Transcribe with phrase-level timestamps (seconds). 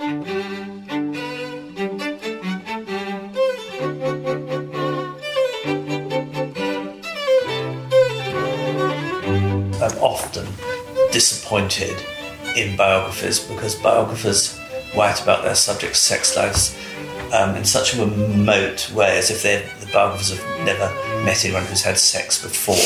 [0.00, 0.14] I'm
[10.00, 10.46] often
[11.10, 11.96] disappointed
[12.54, 14.60] in biographies because biographers
[14.96, 16.78] write about their subjects' sex lives
[17.32, 20.88] um, in such a remote way as if the biographers have never
[21.24, 22.76] met anyone who's had sex before.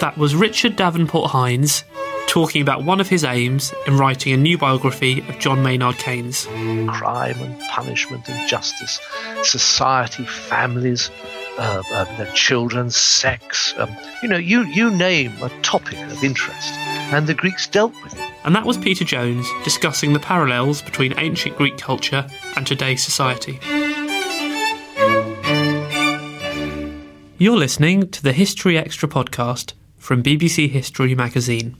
[0.00, 1.84] That was Richard Davenport Hines
[2.26, 6.46] talking about one of his aims in writing a new biography of John Maynard Keynes.
[6.88, 9.00] Crime and punishment and justice,
[9.42, 11.10] society, families,
[11.58, 11.82] uh,
[12.16, 13.74] their children, sex.
[13.78, 13.90] Um,
[14.22, 16.72] you know, you, you name a topic of interest,
[17.12, 18.30] and the Greeks dealt with it.
[18.44, 23.58] And that was Peter Jones discussing the parallels between ancient Greek culture and today's society.
[27.38, 31.76] You're listening to the History Extra podcast from BBC History magazine.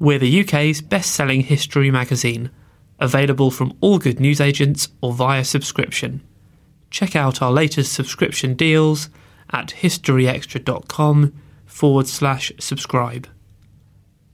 [0.00, 2.50] We're the UK's best selling history magazine,
[3.00, 6.22] available from all good newsagents or via subscription.
[6.90, 9.10] Check out our latest subscription deals
[9.50, 11.32] at historyextra.com
[11.66, 13.28] forward slash subscribe.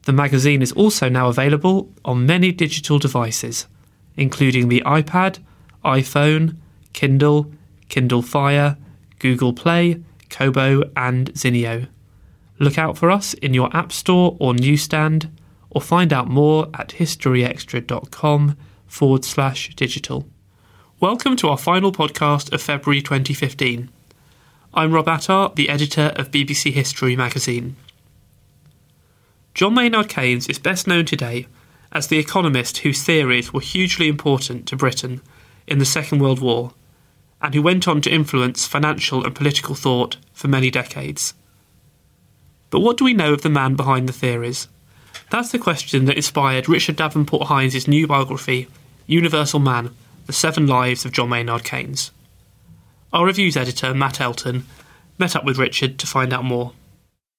[0.02, 3.66] The magazine is also now available on many digital devices,
[4.16, 5.38] including the iPad,
[5.82, 6.56] iPhone,
[6.92, 7.50] Kindle,
[7.88, 8.76] Kindle Fire,
[9.18, 11.88] Google Play, Kobo, and Zinio.
[12.58, 15.30] Look out for us in your App Store or newsstand
[15.74, 20.26] or find out more at historyextra.com forward slash digital.
[21.00, 23.90] Welcome to our final podcast of February 2015.
[24.72, 27.76] I'm Rob Attar, the editor of BBC History magazine.
[29.52, 31.48] John Maynard Keynes is best known today
[31.92, 35.20] as the economist whose theories were hugely important to Britain
[35.66, 36.72] in the Second World War
[37.42, 41.34] and who went on to influence financial and political thought for many decades.
[42.70, 44.68] But what do we know of the man behind the theories?
[45.34, 48.68] That's the question that inspired Richard Davenport Hines' new biography,
[49.08, 49.90] Universal Man
[50.26, 52.12] The Seven Lives of John Maynard Keynes.
[53.12, 54.64] Our reviews editor, Matt Elton,
[55.18, 56.70] met up with Richard to find out more.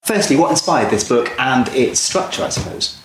[0.03, 2.99] Firstly, what inspired this book and its structure, I suppose?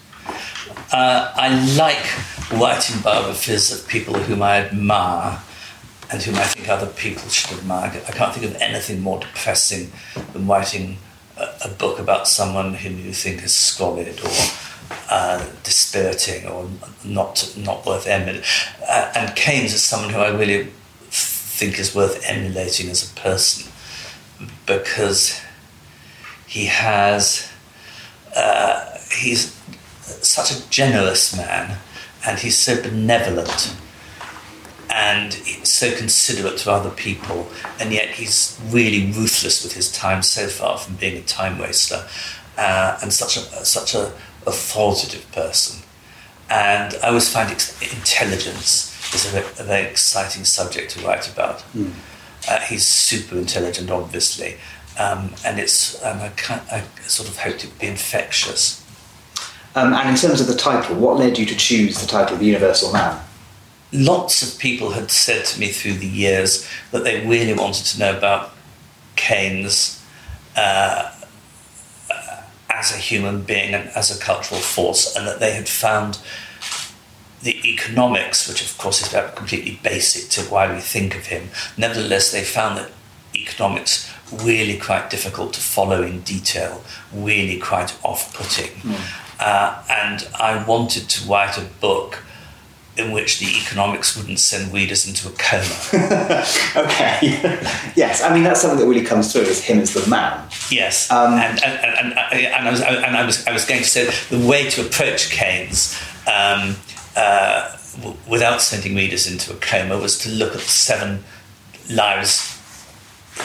[0.92, 5.40] Uh, I like writing biographies of people whom I admire
[6.10, 7.92] and whom I think other people should admire.
[8.08, 9.92] I can't think of anything more depressing
[10.32, 10.98] than writing
[11.36, 14.30] a, a book about someone whom you think is squalid or
[15.08, 16.68] uh, dispiriting or
[17.04, 18.44] not not worth emulating.
[18.88, 20.68] Uh, and Keynes is someone who I really
[21.10, 23.70] think is worth emulating as a person
[24.66, 25.40] because
[26.46, 27.48] he has
[28.34, 29.56] uh, he's
[30.02, 31.78] such a generous man
[32.26, 33.76] and he's so benevolent
[34.90, 35.32] and
[35.64, 37.48] so considerate to other people
[37.78, 42.06] and yet he's really ruthless with his time so far from being a time waster
[42.58, 44.12] uh, and such a such a
[44.46, 45.82] authoritative person.
[46.48, 51.58] And I always find intelligence is a, a, very exciting subject to write about.
[51.74, 51.92] Mm.
[52.48, 54.56] Uh, he's super intelligent, obviously,
[54.98, 56.32] um, and it's um, I,
[56.70, 58.84] I, sort of hoped it would be infectious.
[59.74, 62.46] Um, and in terms of the title, what led you to choose the title The
[62.46, 63.20] Universal Man?
[63.92, 67.98] Lots of people had said to me through the years that they really wanted to
[67.98, 68.52] know about
[69.16, 70.02] Keynes
[70.56, 71.12] uh,
[72.80, 76.18] as a human being and as a cultural force, and that they had found
[77.42, 82.32] the economics, which of course is completely basic to why we think of him, nevertheless,
[82.32, 82.90] they found that
[83.34, 86.82] economics really quite difficult to follow in detail,
[87.12, 88.72] really quite off putting.
[88.80, 89.00] Mm.
[89.40, 92.22] Uh, and I wanted to write a book
[93.00, 96.44] in which the economics wouldn't send readers into a coma.
[96.86, 97.18] okay.
[97.96, 100.48] yes, I mean that's something that really comes through is him as the man.
[100.70, 103.88] Yes, um, and, and, and, and, I was and I was I was going to
[103.88, 105.98] say the way to approach Keynes.
[106.26, 106.76] Um,
[107.16, 111.24] uh, w- without sending readers into a coma was to look at the seven
[111.90, 112.56] lives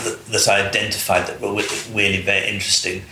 [0.03, 1.63] that, that I identified that were
[1.93, 3.03] really very interesting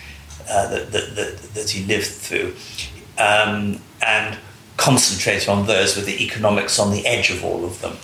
[0.49, 2.53] uh, that, that, that, that, he lived through
[3.17, 4.37] um, and
[4.77, 7.97] concentrate on those with the economics on the edge of all of them.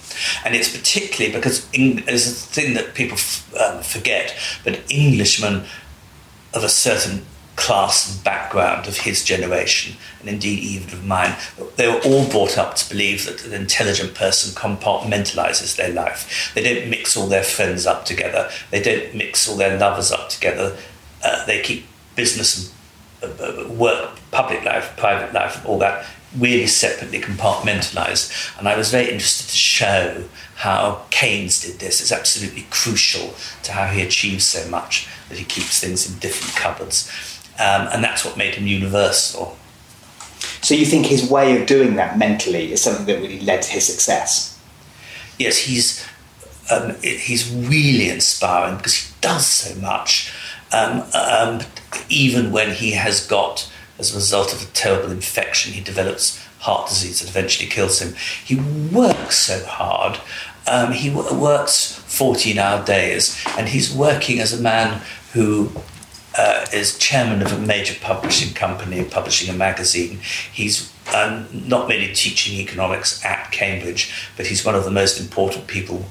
[0.45, 5.65] And it's particularly because there's a thing that people f- um, forget, but Englishmen
[6.53, 7.25] of a certain
[7.55, 11.35] class and background of his generation, and indeed even of mine,
[11.75, 16.51] they were all brought up to believe that an intelligent person compartmentalizes their life.
[16.55, 20.29] They don't mix all their friends up together, they don't mix all their lovers up
[20.29, 20.77] together,
[21.23, 21.85] uh, they keep
[22.15, 22.73] business
[23.21, 26.05] and uh, uh work, public life, private life, all that
[26.37, 28.57] really separately compartmentalized.
[28.57, 32.01] And I was very interested to show how Keynes did this.
[32.01, 33.33] It's absolutely crucial
[33.63, 37.09] to how he achieves so much that he keeps things in different cupboards.
[37.59, 39.57] Um, and that's what made him universal.
[40.61, 43.71] So you think his way of doing that mentally is something that really led to
[43.71, 44.59] his success?
[45.37, 46.05] Yes, he's
[46.71, 50.31] um, he's really inspiring because he does so much,
[50.71, 51.61] um, um,
[52.09, 56.89] even when he has got, as a result of a terrible infection, he develops heart
[56.89, 58.15] disease that eventually kills him.
[58.43, 58.55] He
[58.95, 60.19] works so hard.
[60.67, 65.01] Um, he w- works 14 hour days, and he's working as a man
[65.33, 65.71] who
[66.37, 70.19] uh, is chairman of a major publishing company, publishing a magazine.
[70.53, 75.67] He's um, not merely teaching economics at Cambridge, but he's one of the most important
[75.67, 76.05] people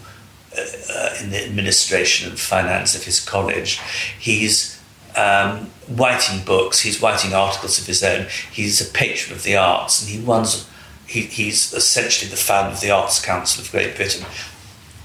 [0.56, 0.62] uh,
[0.92, 3.80] uh, in the administration and finance of his college.
[4.18, 4.77] He's
[5.18, 10.00] um, writing books, he's writing articles of his own, he's a patron of the arts,
[10.00, 10.68] and he runs.
[11.06, 14.26] He, he's essentially the founder of the Arts Council of Great Britain.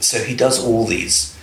[0.02, 1.38] So he does all these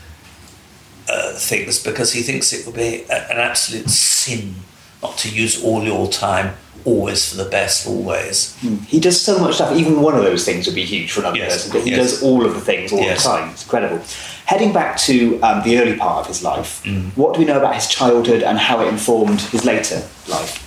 [1.09, 4.57] uh, things because he thinks it would be a, an absolute sin
[5.03, 8.57] not to use all your time always for the best, always.
[8.61, 8.85] Mm.
[8.85, 9.77] He does so much stuff.
[9.77, 11.55] Even one of those things would be huge for another yes.
[11.55, 12.11] person, but he yes.
[12.11, 13.23] does all of the things all yes.
[13.23, 13.51] the time.
[13.51, 14.03] It's incredible.
[14.51, 17.17] Heading back to um, the early part of his life, mm.
[17.17, 20.59] what do we know about his childhood and how it informed his later life?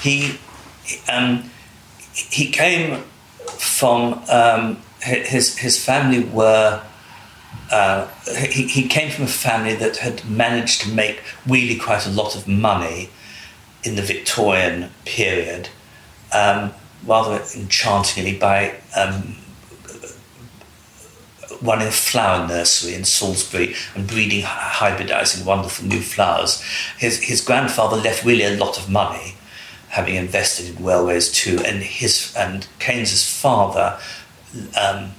[0.00, 0.38] He
[1.12, 1.50] um,
[2.12, 3.02] he came
[3.58, 6.80] from um, his his family were
[7.72, 8.06] uh,
[8.38, 12.36] he, he came from a family that had managed to make really quite a lot
[12.36, 13.10] of money
[13.82, 15.70] in the Victorian period,
[16.32, 16.72] um,
[17.04, 19.38] rather enchantingly by um,
[21.64, 26.62] running a flower nursery in Salisbury and breeding, hybridizing wonderful new flowers.
[26.98, 29.36] His, his grandfather left really a lot of money,
[29.88, 33.98] having invested in railways too, and his and Keynes's father.
[34.80, 35.12] Um,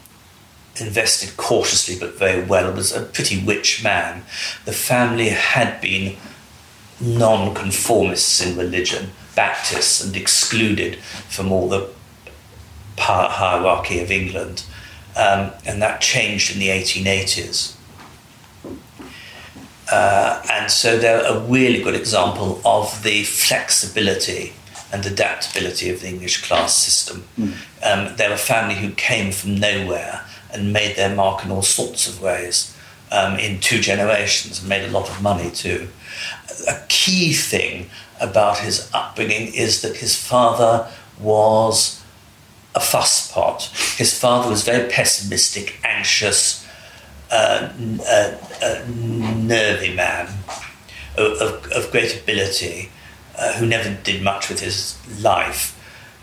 [0.77, 4.23] invested cautiously but very well, was a pretty rich man.
[4.65, 6.17] The family had been
[6.99, 10.97] non-conformists in religion, Baptists, and excluded
[11.29, 11.89] from all the
[12.97, 14.65] hierarchy of England.
[15.15, 17.75] Um, and that changed in the 1880s.
[19.91, 24.53] Uh, and so they're a really good example of the flexibility
[24.91, 27.23] and adaptability of the English class system.
[27.37, 27.53] Mm.
[27.83, 32.07] Um, they're a family who came from nowhere and made their mark in all sorts
[32.07, 32.75] of ways
[33.11, 35.89] um, in two generations and made a lot of money too.
[36.67, 42.01] A key thing about his upbringing is that his father was
[42.75, 43.97] a fusspot.
[43.97, 46.67] His father was very pessimistic, anxious,
[47.31, 47.71] uh,
[48.07, 50.27] uh, uh, nervy man
[51.17, 52.89] of, of, of great ability
[53.37, 55.71] uh, who never did much with his life.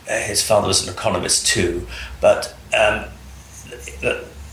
[0.08, 1.86] Uh, his father was an economist too,
[2.20, 3.04] but um,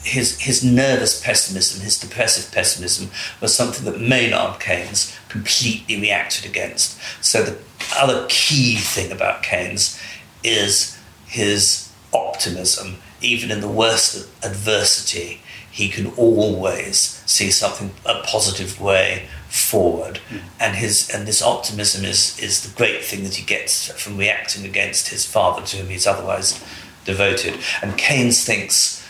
[0.04, 3.10] his, his nervous pessimism, his depressive pessimism,
[3.42, 7.00] was something that Maynard Keynes completely reacted against.
[7.22, 7.58] So, the
[7.98, 10.00] other key thing about Keynes
[10.44, 12.98] is his optimism.
[13.22, 20.42] Even in the worst adversity, he can always see something a positive way forward, mm.
[20.60, 24.66] and his and this optimism is is the great thing that he gets from reacting
[24.66, 26.64] against his father, to whom he's otherwise
[27.06, 27.60] devoted.
[27.82, 29.06] And Keynes thinks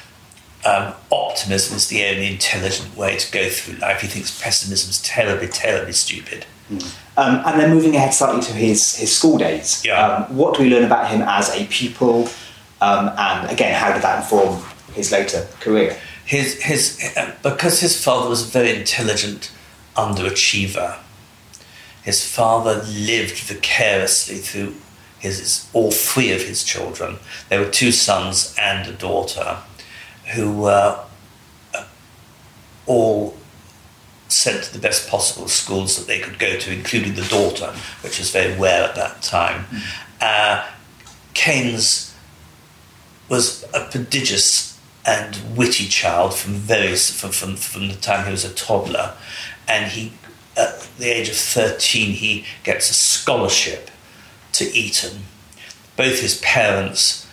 [0.66, 4.02] um, optimism is the only intelligent way to go through life.
[4.02, 6.46] He thinks pessimism is terribly, terribly stupid.
[6.70, 6.96] Mm.
[7.18, 10.26] Um, and then moving ahead slightly to his, his school days, yeah.
[10.30, 12.30] Um, what do we learn about him as a pupil?
[12.82, 15.98] Um, and again, how did that inform his later career?
[16.26, 19.52] His, his, because his father was a very intelligent
[19.96, 20.98] underachiever,
[22.04, 24.76] his father lived vicariously through
[25.20, 27.18] his, all three of his children.
[27.50, 29.58] There were two sons and a daughter
[30.34, 31.04] who were
[31.74, 31.86] uh,
[32.86, 33.36] all
[34.30, 38.20] sent to the best possible schools that they could go to, including the daughter, which
[38.20, 39.66] was very rare at that time.
[39.66, 39.82] Mm.
[40.22, 40.68] Uh,
[41.34, 42.09] Keynes
[43.30, 48.46] was a prodigious and witty child from very from, from, from the time he was
[48.46, 49.14] a toddler,
[49.68, 50.14] and he
[50.58, 53.90] at the age of thirteen he gets a scholarship
[54.54, 55.24] to Eton.
[55.96, 57.28] Both his parents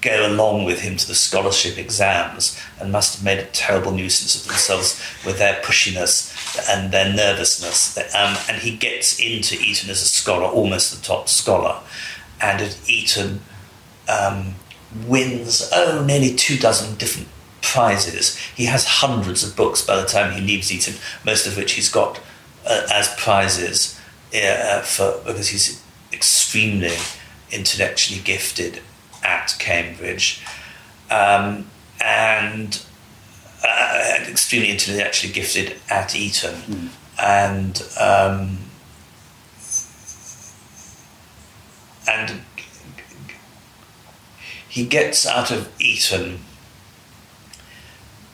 [0.00, 4.34] go along with him to the scholarship exams and must have made a terrible nuisance
[4.34, 6.34] of themselves with their pushiness
[6.70, 7.98] and their nervousness.
[8.14, 11.80] Um, and he gets into Eton as a scholar, almost the top scholar,
[12.40, 13.42] and at Eton
[14.08, 14.54] um,
[15.06, 17.28] wins, oh, nearly two dozen different
[17.62, 18.36] prizes.
[18.36, 20.94] He has hundreds of books by the time he leaves Eton,
[21.24, 22.20] most of which he's got
[22.66, 23.98] uh, as prizes
[24.34, 25.82] uh, for because he's
[26.12, 26.96] extremely
[27.50, 28.80] intellectually gifted
[29.22, 30.42] at Cambridge,
[31.10, 31.66] um,
[32.02, 32.82] and
[33.64, 36.88] uh, extremely intellectually gifted at Eton, mm.
[37.22, 38.58] and um,
[42.08, 42.40] and
[44.70, 46.38] he gets out of Eton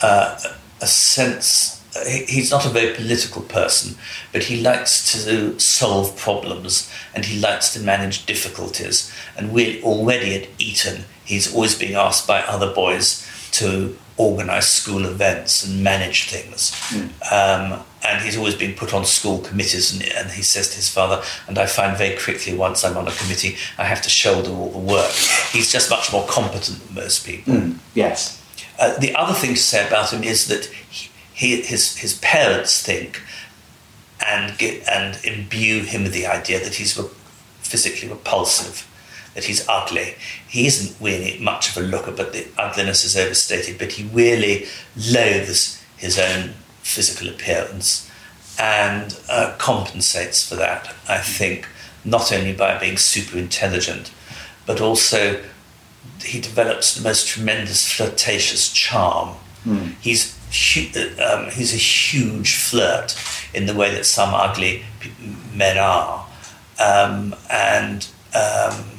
[0.02, 0.38] uh,
[0.82, 1.82] a sense.
[2.06, 3.96] He's not a very political person,
[4.32, 9.10] but he likes to solve problems and he likes to manage difficulties.
[9.34, 15.04] And we're already at Eton, he's always being asked by other boys to organise school
[15.04, 16.72] events and manage things.
[16.88, 17.10] Mm.
[17.32, 20.88] Um, and he's always been put on school committees, and, and, he says to his
[20.88, 24.50] father, and I find very quickly once I'm on a committee, I have to shoulder
[24.50, 25.10] all the work.
[25.50, 27.54] He's just much more competent than most people.
[27.54, 27.78] Mm.
[27.94, 28.42] Yes.
[28.78, 32.82] Uh, the other thing to say about him is that he, he, his, his parents
[32.82, 33.22] think
[34.24, 37.08] and, get, and imbue him with the idea that he's re-
[37.58, 38.86] physically repulsive
[39.36, 40.14] that he's ugly.
[40.48, 43.78] He isn't really much of a looker, but the ugliness is overstated.
[43.78, 44.66] But he really
[44.96, 48.10] loathes his own physical appearance
[48.58, 51.68] and uh, compensates for that, I think,
[52.02, 54.10] not only by being super intelligent,
[54.64, 55.44] but also
[56.24, 59.36] he develops the most tremendous flirtatious charm.
[59.66, 59.96] Mm.
[60.00, 60.34] He's
[61.20, 63.14] um, he's a huge flirt
[63.52, 64.84] in the way that some ugly
[65.52, 66.26] men are,
[66.82, 68.95] um, and um,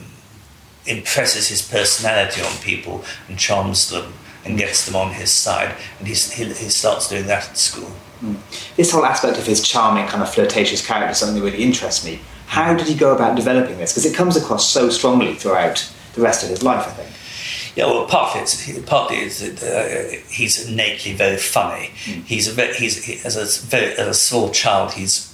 [0.87, 4.13] impresses his personality on people and charms them
[4.45, 5.75] and gets them on his side.
[5.99, 7.91] And he's, he, he starts doing that at school.
[8.21, 8.37] Mm.
[8.75, 12.05] This whole aspect of his charming, kind of flirtatious character is something that really interests
[12.05, 12.19] me.
[12.47, 13.91] How did he go about developing this?
[13.91, 17.13] Because it comes across so strongly throughout the rest of his life, I think.
[17.75, 21.91] Yeah, well, partly it's partly is that uh, he's innately very funny.
[22.05, 22.23] Mm.
[22.23, 25.31] He's a very, he's he, as a very as a small child he's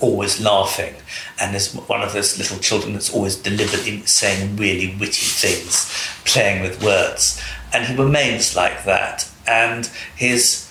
[0.00, 0.94] always laughing,
[1.40, 5.90] and there's one of those little children that's always deliberately saying really witty things,
[6.24, 7.40] playing with words,
[7.72, 9.28] and he remains like that.
[9.46, 9.86] And
[10.16, 10.70] his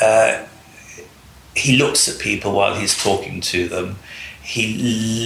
[0.00, 0.46] uh,
[1.54, 3.96] he looks at people while he's talking to them.
[4.42, 4.76] He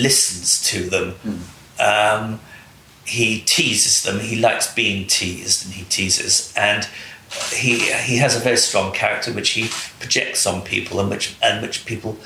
[0.02, 1.14] listens to them.
[1.24, 2.22] Mm.
[2.24, 2.40] Um,
[3.04, 4.20] he teases them.
[4.20, 6.52] He likes being teased, and he teases.
[6.56, 6.86] And
[7.52, 11.62] he he has a very strong character which he projects on people, and which and
[11.62, 12.18] which people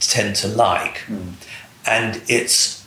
[0.00, 0.98] tend to like.
[1.08, 1.34] Mm.
[1.86, 2.86] And it's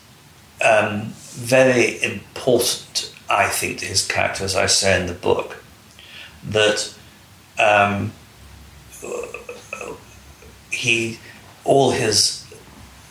[0.63, 5.63] um, very important, I think, to his character, as I say in the book,
[6.43, 6.93] that
[7.59, 8.11] um,
[10.71, 11.19] he
[11.63, 12.45] all his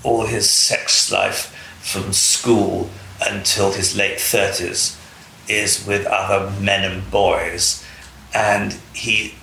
[0.02, 1.50] all his sex life
[1.80, 2.90] from school
[3.26, 4.98] until his late thirties
[5.48, 7.84] is with other men and boys,
[8.34, 9.34] and he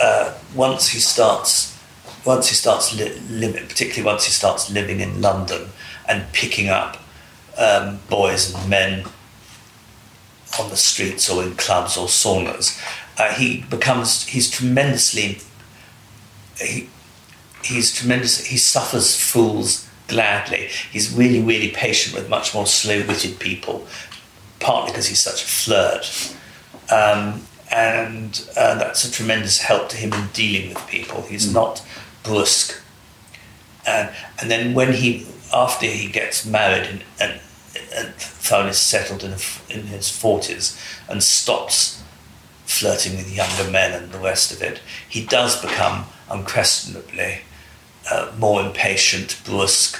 [0.00, 1.77] uh, once he starts
[2.24, 5.68] once he starts li- living, particularly once he starts living in London
[6.08, 6.98] and picking up
[7.56, 9.04] um, boys and men
[10.58, 12.80] on the streets or in clubs or saunas,
[13.18, 15.38] uh, he becomes he's tremendously
[16.56, 16.88] he,
[17.62, 23.86] he's tremendous he suffers fools gladly he's really really patient with much more slow-witted people
[24.60, 26.34] partly because he's such a flirt
[26.90, 31.22] um, and uh, that's a tremendous help to him in dealing with people.
[31.22, 31.54] He's mm.
[31.54, 31.84] not
[32.28, 32.80] brusque.
[33.86, 37.40] And, and then when he, after he gets married and, and,
[37.96, 39.32] and finally settled in,
[39.70, 42.02] in his 40s and stops
[42.66, 47.40] flirting with younger men and the rest of it, he does become unquestionably
[48.10, 49.98] uh, more impatient, brusque,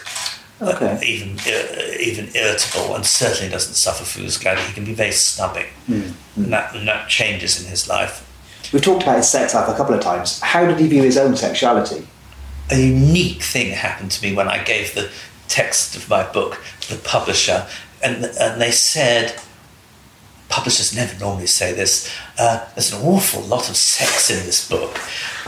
[0.60, 0.92] okay.
[0.92, 4.66] uh, even uh, even irritable, and certainly doesn't suffer from Fuscali.
[4.66, 6.12] He can be very snubbing, mm.
[6.36, 8.24] and, that, and that changes in his life.
[8.72, 10.40] We've talked about his sex life a couple of times.
[10.40, 12.06] How did he view his own sexuality?
[12.70, 15.10] A unique thing happened to me when I gave the
[15.48, 17.66] text of my book to the publisher,
[18.02, 19.40] and and they said
[20.48, 22.12] publishers never normally say this.
[22.38, 24.98] Uh, there's an awful lot of sex in this book,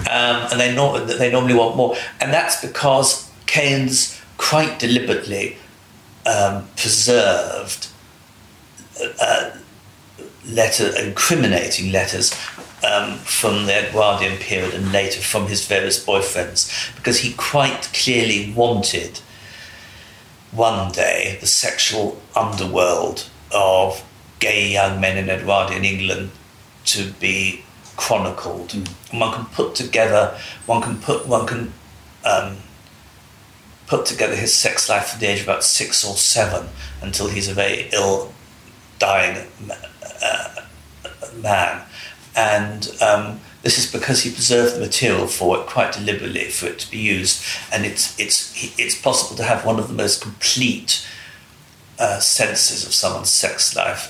[0.00, 1.96] um, and they, nor- they normally want more.
[2.20, 5.56] And that's because Keynes quite deliberately
[6.26, 7.88] um, preserved
[9.20, 9.50] uh,
[10.46, 12.34] letter, incriminating letters
[12.84, 18.52] um, from the Edwardian period and later from his various boyfriends, because he quite clearly
[18.52, 19.20] wanted
[20.52, 24.04] one day the sexual underworld of
[24.38, 26.30] gay young men in Edwardian England
[26.87, 27.62] to be
[27.96, 28.70] chronicled.
[28.70, 28.90] Mm.
[29.10, 31.72] And one can put together, one can put, one can
[32.25, 32.56] um,
[33.87, 36.68] put together his sex life from the age of about six or seven
[37.02, 38.32] until he's a very ill,
[38.99, 39.46] dying
[40.22, 40.54] uh,
[41.37, 41.82] man.
[42.37, 46.78] And um, this is because he preserved the material for it quite deliberately for it
[46.80, 47.44] to be used.
[47.72, 51.06] And it's, it's, it's possible to have one of the most complete
[51.99, 54.06] uh, senses of someone's sex life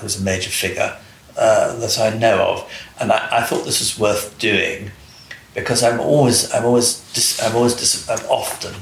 [0.00, 0.96] who's a major figure
[1.36, 4.90] uh, that I know of, and I, I, thought this was worth doing
[5.54, 8.74] because I'm always I'm always dis- I'm always dis- I'm often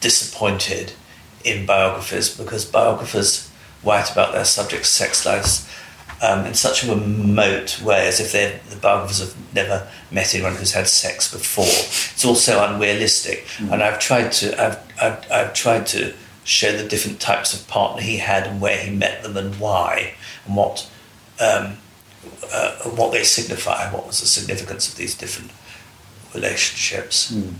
[0.00, 0.92] disappointed
[1.42, 3.50] in biographies because biographers
[3.82, 5.68] write about their subjects' sex lives
[6.24, 8.32] um, in such a remote way as if
[8.70, 11.64] the biographers have never met anyone who's had sex before.
[11.66, 13.72] It's also unrealistic, mm.
[13.72, 16.14] and I've tried to I've, I've, I've tried to
[16.44, 20.14] show the different types of partner he had and where he met them and why
[20.46, 20.88] and what
[21.40, 21.78] um,
[22.52, 25.50] uh, what they signify, what was the significance of these different
[26.34, 27.32] relationships.
[27.32, 27.54] Mm.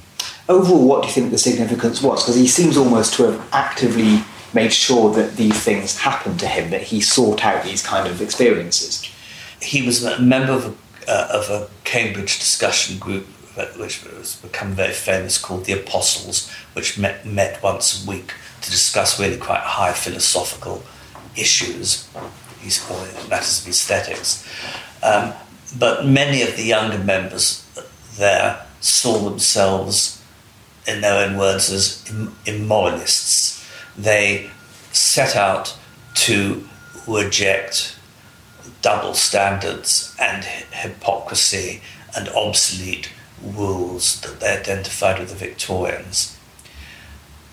[0.48, 2.22] Overall, what do you think the significance was?
[2.22, 4.22] Because he seems almost to have actively
[4.54, 8.20] made sure that these things happened to him, that he sought out these kind of
[8.20, 9.02] experiences.
[9.60, 13.26] He was a member of a, uh, of a Cambridge discussion group
[13.76, 18.70] which has become very famous called the Apostles, which met, met once a week to
[18.70, 20.82] discuss really quite high philosophical
[21.36, 22.08] issues,
[22.60, 24.48] he's calling it matters of aesthetics.
[25.02, 25.34] Um,
[25.78, 27.64] but many of the younger members
[28.16, 30.22] there saw themselves,
[30.86, 32.04] in their own words, as
[32.46, 33.63] immoralists.
[33.96, 34.50] They
[34.92, 35.76] set out
[36.14, 36.68] to
[37.06, 37.96] reject
[38.82, 41.80] double standards and hypocrisy
[42.16, 43.10] and obsolete
[43.42, 46.34] rules that they identified with the Victorians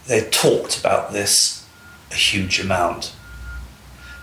[0.08, 1.66] they talked about this
[2.12, 3.14] a huge amount.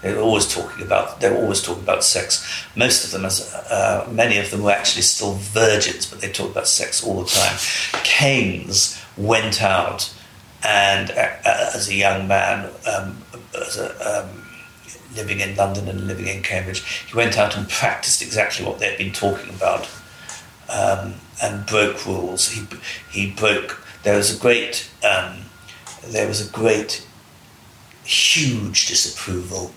[0.02, 2.46] They were always talking about they were always talking about sex.
[2.76, 6.52] Most of them, as uh, many of them, were actually still virgins, but they talked
[6.52, 7.57] about sex all the time.
[8.04, 10.14] Keynes went out
[10.62, 13.23] and, uh, uh as a young man, um,
[13.55, 14.44] as a, um,
[15.14, 18.99] living in London and living in Cambridge, he went out and practiced exactly what they'd
[18.99, 19.88] been talking about,
[20.68, 22.51] um, and broke rules.
[22.51, 22.66] He
[23.11, 23.83] he broke.
[24.03, 25.49] There was a great um,
[26.07, 27.07] there was a great,
[28.05, 29.73] huge disapproval,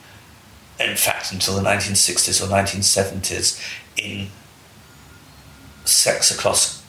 [0.80, 3.62] in fact, until the 1960s or 1970s,
[3.98, 4.28] in
[5.86, 6.84] sex across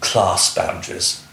[0.00, 1.23] class boundaries.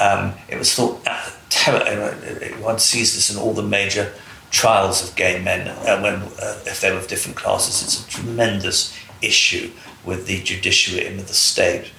[0.00, 1.82] Um, it was thought uh, terror.
[1.82, 4.12] Uh, one sees this in all the major
[4.50, 7.82] trials of gay men uh, when uh, if they were of different classes.
[7.82, 9.70] It's a tremendous issue
[10.04, 11.90] with the judiciary and with the state.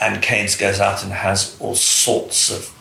[0.00, 2.74] And Keynes goes out and has all sorts of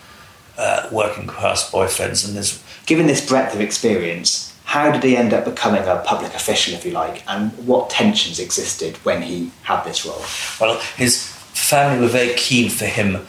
[0.57, 2.27] uh, working class boyfriends.
[2.27, 6.33] And there's given this breadth of experience, how did he end up becoming a public
[6.33, 10.23] official, if you like, and what tensions existed when he had this role?
[10.59, 13.25] Well, his family were very keen for him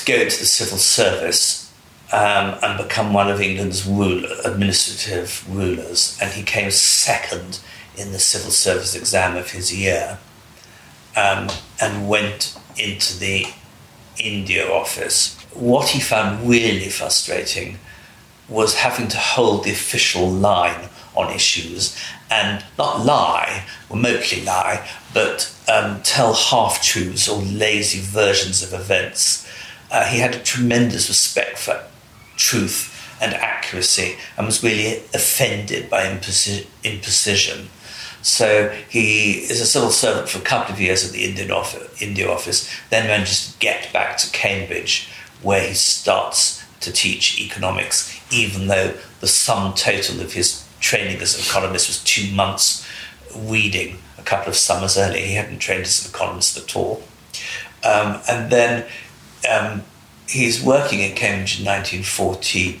[0.00, 1.64] to go into the civil service.
[2.10, 7.60] Um, and become one of England's rule, administrative rulers, and he came second
[7.98, 10.18] in the civil service exam of his year,
[11.16, 11.50] um,
[11.82, 13.44] and went into the
[14.18, 15.36] India office.
[15.52, 17.78] What he found really frustrating
[18.48, 21.96] was having to hold the official line on issues
[22.30, 29.47] and not lie, remotely lie, but um, tell half truths or lazy versions of events.
[29.90, 31.82] Uh, he had a tremendous respect for
[32.36, 37.66] truth and accuracy and was really offended by imprecision.
[38.22, 42.02] So he is a civil servant for a couple of years at the Indian office,
[42.02, 45.08] India office, then manages to get back to Cambridge,
[45.42, 51.34] where he starts to teach economics, even though the sum total of his training as
[51.34, 52.86] an economist was two months
[53.36, 55.24] reading a couple of summers earlier.
[55.24, 57.02] He hadn't trained as an economist at all.
[57.84, 58.86] Um, and then
[59.46, 59.82] um,
[60.28, 62.80] he's working in Cambridge in 1914,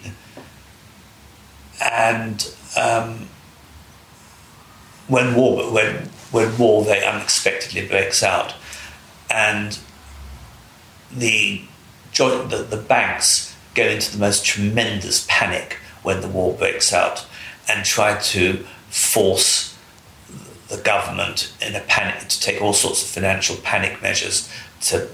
[1.82, 3.28] and um,
[5.06, 8.54] when war when when war very unexpectedly breaks out,
[9.30, 9.78] and
[11.14, 11.62] the
[12.14, 17.26] the, the banks go into the most tremendous panic when the war breaks out,
[17.68, 19.76] and try to force
[20.68, 25.08] the government in a panic to take all sorts of financial panic measures to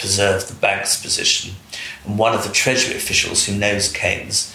[0.00, 1.54] preserve the bank's position.
[2.04, 4.54] And one of the Treasury officials who knows Keynes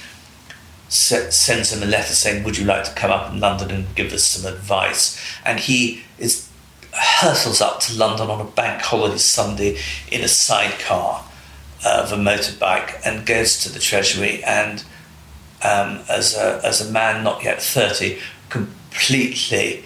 [0.90, 4.12] sends him a letter saying, Would you like to come up in London and give
[4.12, 5.20] us some advice?
[5.46, 6.50] And he is
[6.94, 9.78] hurtles up to London on a bank holiday Sunday
[10.12, 11.26] in a sidecar
[11.86, 14.84] of a motorbike and goes to the Treasury and
[15.62, 19.84] um, as, a, as a man not yet 30 completely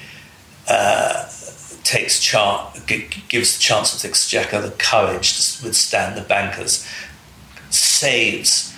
[0.68, 1.28] uh,
[1.84, 6.88] takes chance, gives the Chancellor of Exchequer the courage to withstand the bankers,
[7.70, 8.76] saves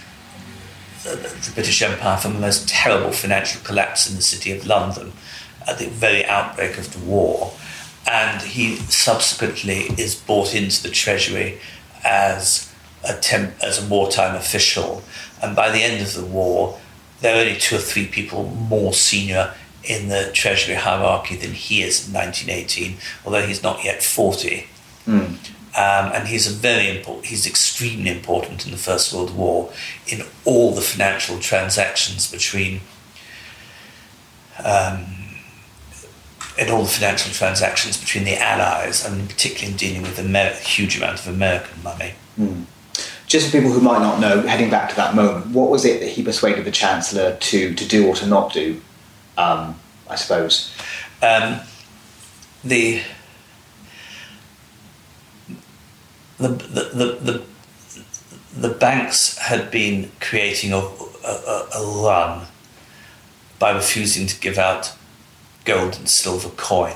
[1.03, 5.13] the, the, British Empire from the most terrible financial collapse in the city of London
[5.67, 7.53] at the very outbreak of the war.
[8.09, 11.59] And he subsequently is brought into the Treasury
[12.03, 12.73] as
[13.07, 15.03] a, temp, as a wartime official.
[15.41, 16.79] And by the end of the war,
[17.21, 21.81] there are only two or three people more senior in the Treasury hierarchy than he
[21.81, 24.67] is in 1918, although he's not yet 40.
[25.07, 25.37] Mm.
[25.73, 29.71] Um, and he's a very important, he's extremely important in the First World War
[30.05, 32.81] in all the financial transactions between,
[34.63, 35.05] um,
[36.57, 40.97] in all the financial transactions between the Allies, and particularly in dealing with a huge
[40.97, 42.13] amount of American money.
[42.37, 42.65] Mm.
[43.25, 46.01] Just for people who might not know, heading back to that moment, what was it
[46.01, 48.81] that he persuaded the Chancellor to, to do or to not do
[49.41, 50.75] um, I suppose.
[51.21, 51.61] Um,
[52.63, 53.01] the,
[56.37, 57.43] the, the, the,
[58.55, 62.47] the, banks had been creating a, a, a run
[63.59, 64.93] by refusing to give out
[65.65, 66.95] gold and silver coin,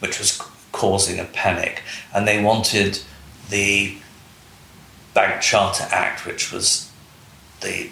[0.00, 0.40] which was
[0.72, 1.82] causing a panic.
[2.14, 3.00] And they wanted
[3.50, 3.96] the
[5.12, 6.90] Bank Charter Act, which was
[7.64, 7.88] the,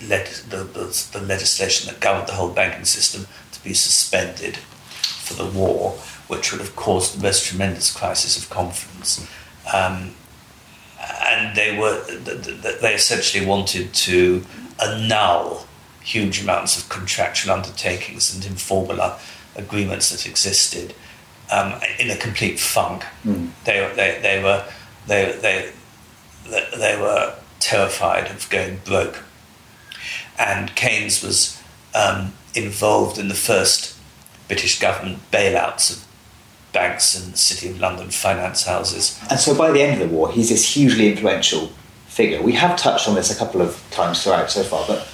[0.49, 5.47] the, the, the legislation that governed the whole banking system to be suspended for the
[5.47, 5.93] war,
[6.29, 9.27] which would have caused the most tremendous crisis of confidence.
[9.73, 10.15] Um,
[11.27, 12.01] and they were
[12.81, 14.45] they essentially wanted to
[14.81, 15.67] annul
[16.01, 19.01] huge amounts of contractual undertakings and informal
[19.57, 20.95] agreements that existed
[21.51, 23.05] um, in a complete funk.
[23.25, 23.51] Mm.
[23.65, 24.65] They, they, they were
[25.07, 25.73] they, they,
[26.77, 29.23] they were terrified of going broke
[30.39, 31.61] and Keynes was
[31.95, 33.99] um, involved in the first
[34.49, 36.07] British government bailouts of
[36.73, 39.19] banks and City of London finance houses.
[39.31, 41.71] And so by the end of the war, he's this hugely influential
[42.07, 42.43] figure.
[42.43, 45.09] We have touched on this a couple of times throughout so far, but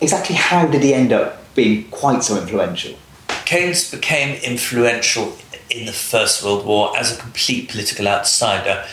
[0.00, 2.94] exactly how did he end up being quite so influential?
[3.44, 5.36] Keynes became influential
[5.70, 8.84] in the First World War as a complete political outsider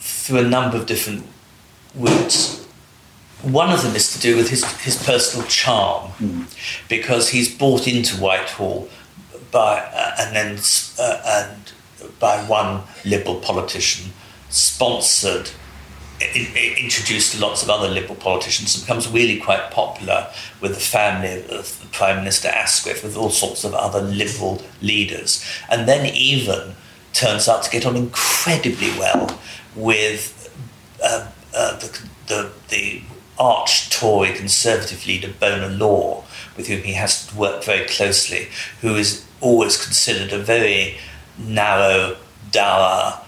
[0.00, 1.26] through a number of different
[1.94, 2.65] routes.
[3.42, 6.88] One of them is to do with his, his personal charm, mm.
[6.88, 8.88] because he's bought into Whitehall
[9.50, 10.58] by uh, and then
[10.98, 11.72] uh, and
[12.18, 14.12] by one liberal politician,
[14.48, 15.50] sponsored,
[16.20, 20.28] introduced to lots of other liberal politicians, and becomes really quite popular
[20.60, 25.44] with the family of the Prime Minister Asquith, with all sorts of other liberal leaders,
[25.70, 26.74] and then even
[27.12, 29.38] turns out to get on incredibly well
[29.74, 30.50] with
[31.02, 33.02] uh, uh, the, the, the
[33.38, 36.24] arch Tory Conservative leader Bonar Law,
[36.56, 38.48] with whom he has worked very closely,
[38.80, 40.98] who is always considered a very
[41.38, 42.16] narrow,
[42.50, 43.20] dour,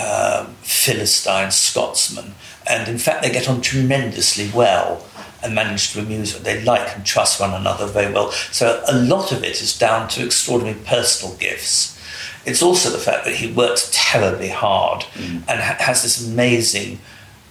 [0.00, 2.34] um, Philistine Scotsman.
[2.66, 5.04] And in fact, they get on tremendously well
[5.42, 6.38] and manage to amuse.
[6.38, 8.30] They like and trust one another very well.
[8.30, 11.98] So a lot of it is down to extraordinary personal gifts.
[12.44, 15.42] It's also the fact that he works terribly hard mm.
[15.48, 16.98] and ha- has this amazing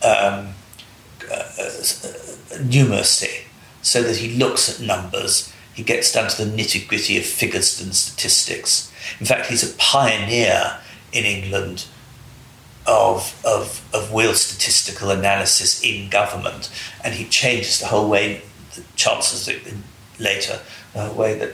[0.04, 0.52] um, uh,
[1.82, 3.46] numeracy
[3.82, 7.82] so that he looks at numbers, he gets down to the nitty gritty of figures
[7.82, 8.92] and statistics.
[9.20, 10.80] In fact, he's a pioneer
[11.12, 11.86] in England
[12.88, 16.72] of, of, of real statistical analysis in government,
[17.04, 18.42] and he changes the whole way
[18.76, 19.50] the chancellors
[20.20, 20.60] later,
[20.94, 21.54] the way that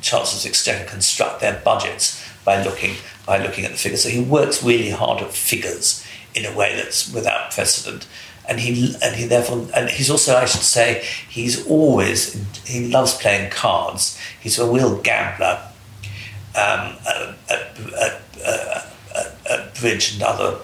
[0.00, 2.94] chancellors exchequer construct their budgets by looking
[3.26, 4.02] by looking at the figures.
[4.02, 8.06] So he works really hard at figures in a way that's without precedent.
[8.48, 12.34] And he and he therefore and he's also I should say he's always
[12.66, 14.18] he loves playing cards.
[14.40, 15.60] He's a real gambler
[16.54, 18.22] um, at, at, at,
[19.50, 20.58] at, bridge and other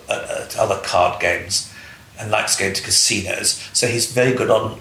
[0.59, 1.73] other card games,
[2.19, 3.69] and likes going to casinos.
[3.73, 4.81] So he's very good on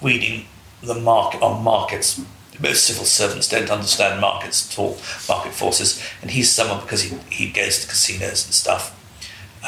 [0.00, 0.46] reading
[0.82, 2.20] the market on markets
[2.60, 4.96] most civil servants don't understand markets at all,
[5.28, 9.00] market forces, and he's someone because he, he goes to casinos and stuff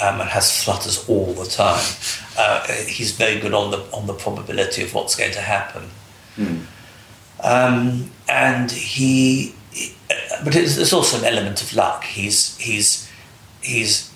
[0.03, 1.83] um, and has flutters all the time.
[2.39, 5.89] Uh, he's very good on the on the probability of what's going to happen,
[6.37, 6.63] mm.
[7.43, 9.55] um, and he,
[10.45, 12.05] but there's also an element of luck.
[12.05, 13.11] He's he's
[13.63, 14.13] he's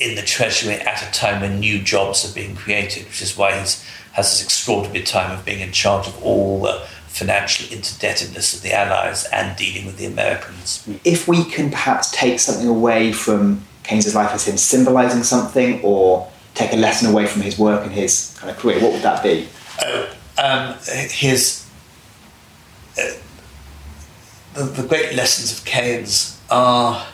[0.00, 3.52] in the treasury at a time when new jobs are being created, which is why
[3.52, 8.62] he has this extraordinary time of being in charge of all the financial interdebtedness of
[8.62, 10.86] the Allies and dealing with the Americans.
[11.04, 16.30] If we can perhaps take something away from Keynes's life as him symbolising something or
[16.54, 19.22] take a lesson away from his work and his kind of career, what would that
[19.22, 19.48] be?
[19.84, 21.66] Oh, um, his
[22.98, 23.12] uh,
[24.54, 27.06] the, the, great lessons of Keynes are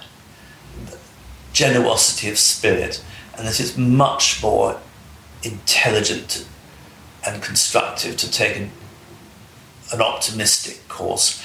[1.53, 3.05] generosity of spirit,
[3.37, 4.81] and that it's much more
[5.43, 6.47] intelligent
[7.27, 11.43] and constructive to take an optimistic course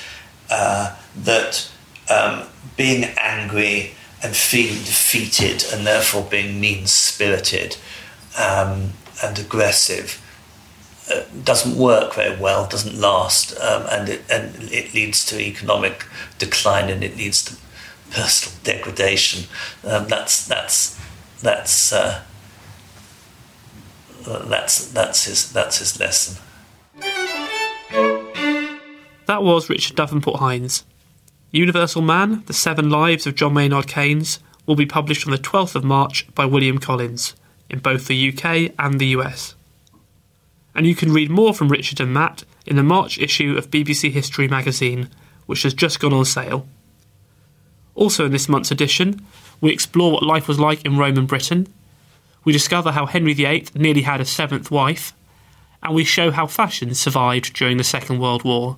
[0.49, 1.69] uh, that
[2.09, 2.43] um,
[2.75, 7.77] being angry and feeling defeated and therefore being mean spirited
[8.37, 8.91] um,
[9.23, 10.21] and aggressive
[11.11, 16.05] uh, doesn't work very well, doesn't last, um, and, it, and it leads to economic
[16.37, 17.55] decline and it leads to
[18.11, 19.45] personal degradation.
[19.83, 20.99] Um, that's that's
[21.41, 22.23] that's uh,
[24.25, 26.37] that's that's his that's his lesson.
[29.25, 30.85] That was Richard Davenport Hines.
[31.51, 35.75] Universal Man, The Seven Lives of John Maynard Keynes, will be published on the 12th
[35.75, 37.35] of March by William Collins,
[37.69, 39.55] in both the UK and the US.
[40.75, 44.11] And you can read more from Richard and Matt in the March issue of BBC
[44.11, 45.09] History magazine,
[45.47, 46.67] which has just gone on sale.
[47.95, 49.25] Also, in this month's edition,
[49.59, 51.67] we explore what life was like in Roman Britain,
[52.43, 55.13] we discover how Henry VIII nearly had a seventh wife,
[55.83, 58.77] and we show how fashion survived during the Second World War.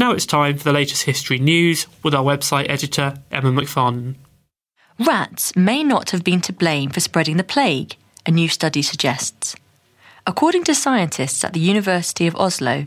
[0.00, 4.14] Now it's time for the latest history news with our website editor, Emma McFarnon.
[4.98, 9.54] Rats may not have been to blame for spreading the plague, a new study suggests.
[10.26, 12.86] According to scientists at the University of Oslo,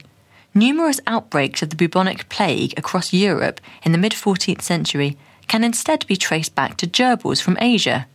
[0.55, 5.15] numerous outbreaks of the bubonic plague across Europe in the mid 14th century
[5.47, 8.07] can instead be traced back to gerbils from Asia.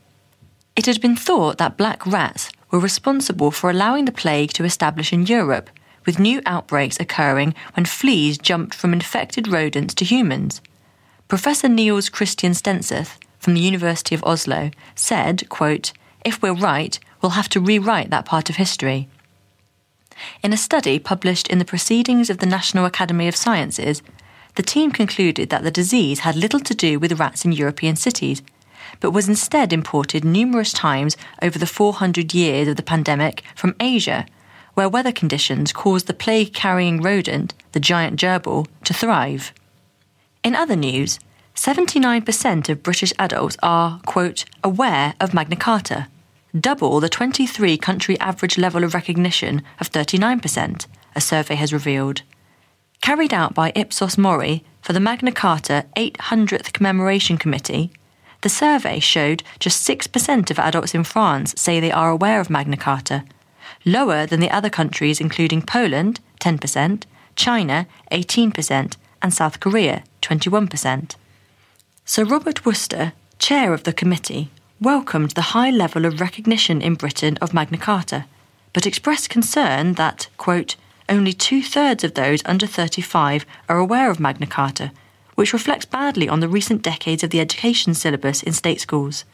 [0.74, 5.12] It had been thought that black rats were responsible for allowing the plague to establish
[5.12, 5.70] in Europe,
[6.08, 10.62] with new outbreaks occurring when fleas jumped from infected rodents to humans.
[11.28, 15.92] Professor Niels Christian Stenseth from the University of Oslo said, quote,
[16.24, 19.06] If we're right, we'll have to rewrite that part of history.
[20.42, 24.02] In a study published in the Proceedings of the National Academy of Sciences,
[24.54, 28.40] the team concluded that the disease had little to do with rats in European cities,
[29.00, 34.24] but was instead imported numerous times over the 400 years of the pandemic from Asia,
[34.78, 39.52] where weather conditions cause the plague carrying rodent, the giant gerbil, to thrive.
[40.44, 41.18] In other news,
[41.56, 46.06] 79% of British adults are, quote, aware of Magna Carta,
[46.56, 50.86] double the 23 country average level of recognition of 39%,
[51.16, 52.22] a survey has revealed.
[53.00, 57.90] Carried out by Ipsos Mori for the Magna Carta 800th Commemoration Committee,
[58.42, 62.76] the survey showed just 6% of adults in France say they are aware of Magna
[62.76, 63.24] Carta,
[63.92, 67.04] lower than the other countries including Poland, 10%,
[67.36, 71.14] China, 18%, and South Korea, 21%.
[72.04, 77.36] Sir Robert Worcester, chair of the committee, welcomed the high level of recognition in Britain
[77.40, 78.26] of Magna Carta,
[78.72, 80.76] but expressed concern that, quote,
[81.08, 84.92] only two thirds of those under 35 are aware of Magna Carta,
[85.34, 89.24] which reflects badly on the recent decades of the education syllabus in state schools.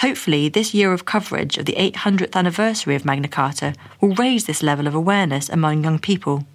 [0.00, 4.62] Hopefully, this year of coverage of the 800th anniversary of Magna Carta will raise this
[4.62, 6.46] level of awareness among young people.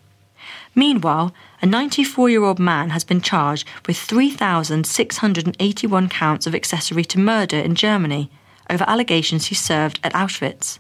[0.74, 1.32] Meanwhile,
[1.62, 7.60] a 94 year old man has been charged with 3,681 counts of accessory to murder
[7.60, 8.32] in Germany
[8.68, 10.80] over allegations he served at Auschwitz.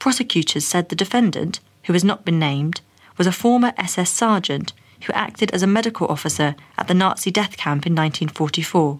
[0.00, 2.80] Prosecutors said the defendant, who has not been named,
[3.16, 7.56] was a former SS sergeant who acted as a medical officer at the Nazi death
[7.56, 8.98] camp in 1944.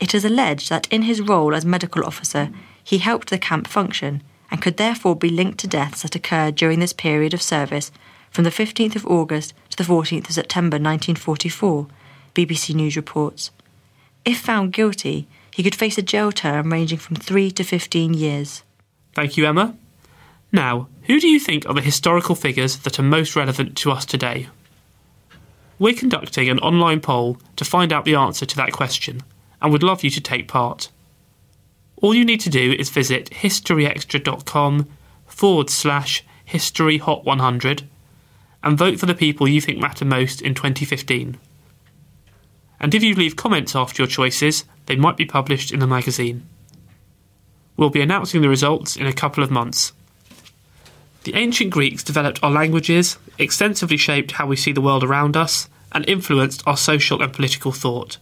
[0.00, 2.50] It is alleged that in his role as medical officer,
[2.82, 6.80] he helped the camp function and could therefore be linked to deaths that occurred during
[6.80, 7.92] this period of service
[8.30, 11.86] from the 15th of August to the 14th of September 1944,
[12.34, 13.50] BBC News reports.
[14.24, 18.62] If found guilty, he could face a jail term ranging from 3 to 15 years.
[19.14, 19.76] Thank you, Emma.
[20.52, 24.06] Now, who do you think are the historical figures that are most relevant to us
[24.06, 24.48] today?
[25.78, 29.22] We're conducting an online poll to find out the answer to that question
[29.60, 30.90] and would love you to take part.
[31.96, 34.88] All you need to do is visit historyextra.com
[35.26, 37.82] forward slash history hot 100
[38.62, 41.38] and vote for the people you think matter most in 2015.
[42.80, 46.46] And if you leave comments after your choices, they might be published in the magazine.
[47.76, 49.92] We'll be announcing the results in a couple of months.
[51.24, 55.68] The ancient Greeks developed our languages, extensively shaped how we see the world around us,
[55.92, 58.16] and influenced our social and political thought.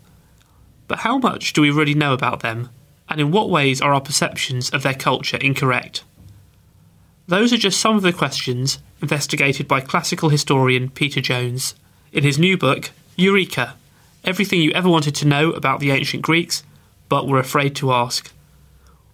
[0.88, 2.70] But how much do we really know about them,
[3.08, 6.02] and in what ways are our perceptions of their culture incorrect?
[7.28, 11.74] Those are just some of the questions investigated by classical historian Peter Jones
[12.10, 13.76] in his new book, Eureka
[14.24, 16.62] Everything You Ever Wanted to Know About the Ancient Greeks,
[17.08, 18.32] but Were Afraid to Ask.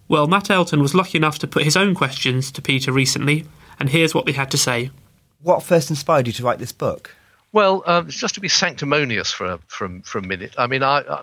[0.07, 3.45] Well, Matt Elton was lucky enough to put his own questions to Peter recently,
[3.79, 4.91] and here's what they had to say.
[5.41, 7.15] What first inspired you to write this book?
[7.55, 10.55] Well, um, just to be sanctimonious for a, for, a minute.
[10.57, 11.21] I mean, I,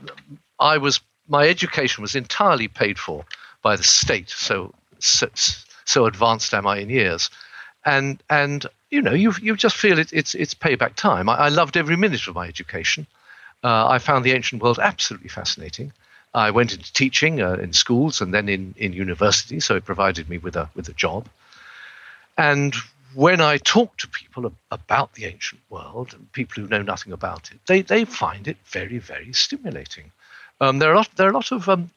[0.59, 3.27] I was my education was entirely paid for
[3.61, 5.29] by the state, so, so
[5.85, 7.29] so advanced am I in years,
[7.85, 11.29] and and you know you you just feel it, it's it's payback time.
[11.29, 13.07] I, I loved every minute of my education.
[13.63, 15.93] Uh, I found the ancient world absolutely fascinating.
[16.33, 20.31] I went into teaching uh, in schools and then in in university, so it provided
[20.31, 21.29] me with a with a job.
[22.39, 22.75] And
[23.15, 27.51] when I talk to people about the ancient world, and people who know nothing about
[27.51, 30.11] it, they, they find it very, very stimulating.
[30.61, 31.91] Um, there, are a lot, there are a lot of um,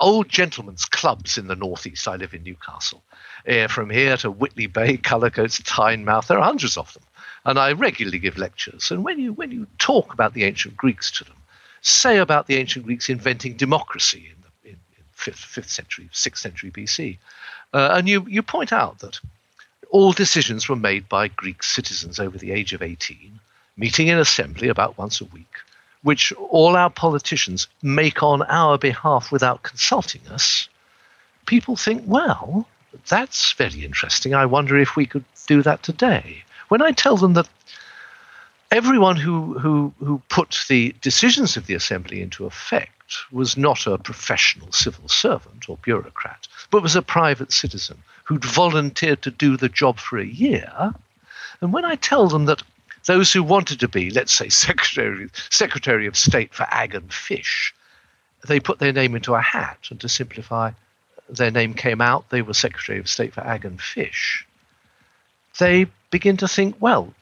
[0.00, 2.08] old gentlemen's clubs in the northeast.
[2.08, 3.02] I live in Newcastle.
[3.48, 7.02] Uh, from here to Whitley Bay, Cullercoats, Tynemouth, there are hundreds of them.
[7.44, 8.90] And I regularly give lectures.
[8.90, 11.36] And when you, when you talk about the ancient Greeks to them,
[11.82, 16.42] say about the ancient Greeks inventing democracy in the in, in fifth, fifth century, sixth
[16.42, 17.18] century BC,
[17.72, 19.20] uh, and you, you point out that
[19.90, 23.38] all decisions were made by Greek citizens over the age of 18,
[23.76, 25.56] meeting in assembly about once a week,
[26.02, 30.68] which all our politicians make on our behalf without consulting us,
[31.46, 32.68] people think, well,
[33.08, 34.34] that's very interesting.
[34.34, 36.44] I wonder if we could do that today.
[36.68, 37.48] When I tell them that
[38.70, 42.92] everyone who, who, who put the decisions of the assembly into effect
[43.32, 49.22] was not a professional civil servant or bureaucrat, but was a private citizen who'd volunteered
[49.22, 50.92] to do the job for a year.
[51.62, 52.62] And when I tell them that
[53.06, 57.74] those who wanted to be, let's say, Secretary, Secretary of State for Ag and Fish,
[58.46, 60.72] they put their name into a hat, and to simplify,
[61.30, 64.46] their name came out, they were Secretary of State for Ag and Fish.
[65.58, 67.14] They begin to think, well,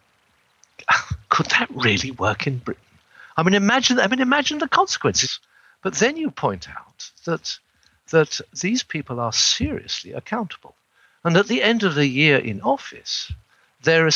[1.29, 2.83] could that really work in Britain?
[3.37, 4.01] I mean, imagine.
[4.01, 5.39] I mean, imagine the consequences.
[5.83, 7.59] But then you point out that
[8.11, 10.75] that these people are seriously accountable,
[11.27, 13.33] and at the end of the year in office,
[13.83, 14.09] their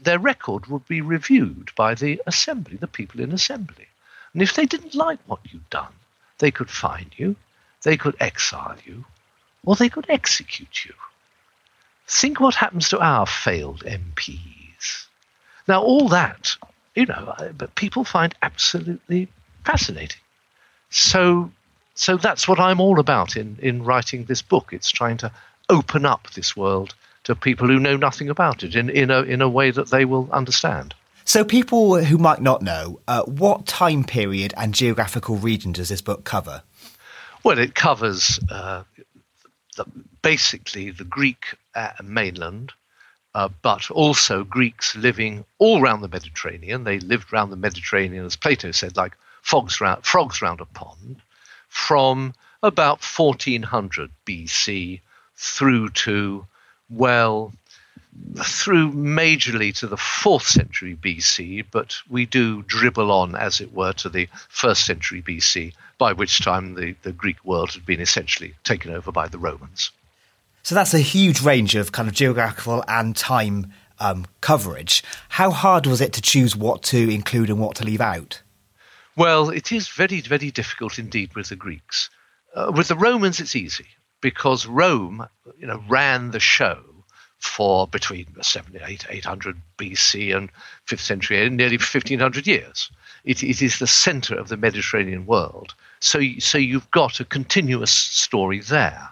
[0.00, 3.86] their record would be reviewed by the assembly, the people in assembly,
[4.32, 5.92] and if they didn't like what you'd done,
[6.38, 7.36] they could fine you,
[7.82, 9.04] they could exile you,
[9.66, 10.94] or they could execute you.
[12.06, 15.06] Think what happens to our failed MPs.
[15.68, 16.56] Now, all that,
[16.94, 19.28] you know, but people find absolutely
[19.66, 20.20] fascinating.
[20.88, 21.50] So,
[21.94, 24.72] so that's what I'm all about in, in writing this book.
[24.72, 25.30] It's trying to
[25.68, 26.94] open up this world
[27.24, 30.04] to people who know nothing about it in, in, a, in a way that they
[30.04, 30.94] will understand.
[31.24, 36.02] So, people who might not know, uh, what time period and geographical region does this
[36.02, 36.62] book cover?
[37.42, 38.84] Well, it covers uh,
[39.76, 39.86] the,
[40.20, 42.72] basically the Greek uh, mainland,
[43.34, 46.84] uh, but also Greeks living all around the Mediterranean.
[46.84, 51.22] They lived around the Mediterranean, as Plato said, like frogs round, frogs round a pond,
[51.68, 55.00] from about 1400 BC
[55.36, 56.46] through to,
[56.88, 57.52] well,
[58.42, 63.92] through majorly to the fourth century BC, but we do dribble on, as it were,
[63.94, 68.54] to the first century BC, by which time the, the Greek world had been essentially
[68.64, 69.90] taken over by the Romans.
[70.62, 75.04] So that's a huge range of kind of geographical and time um, coverage.
[75.28, 78.40] How hard was it to choose what to include and what to leave out?
[79.16, 82.10] Well, it is very, very difficult indeed with the Greeks.
[82.54, 83.86] Uh, with the Romans, it's easy
[84.24, 86.80] because Rome, you know, ran the show
[87.36, 90.48] for between 800 BC and
[90.88, 92.90] 5th century, nearly 1500 years.
[93.24, 95.74] It, it is the center of the Mediterranean world.
[96.00, 99.10] So, so you've got a continuous story there.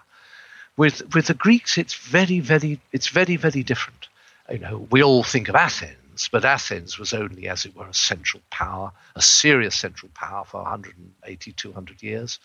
[0.77, 4.07] With with the Greeks, it's very, very, it's very, very different.
[4.49, 7.93] You know, we all think of Athens, but Athens was only, as it were, a
[7.93, 12.39] central power, a serious central power for 180, 200 years,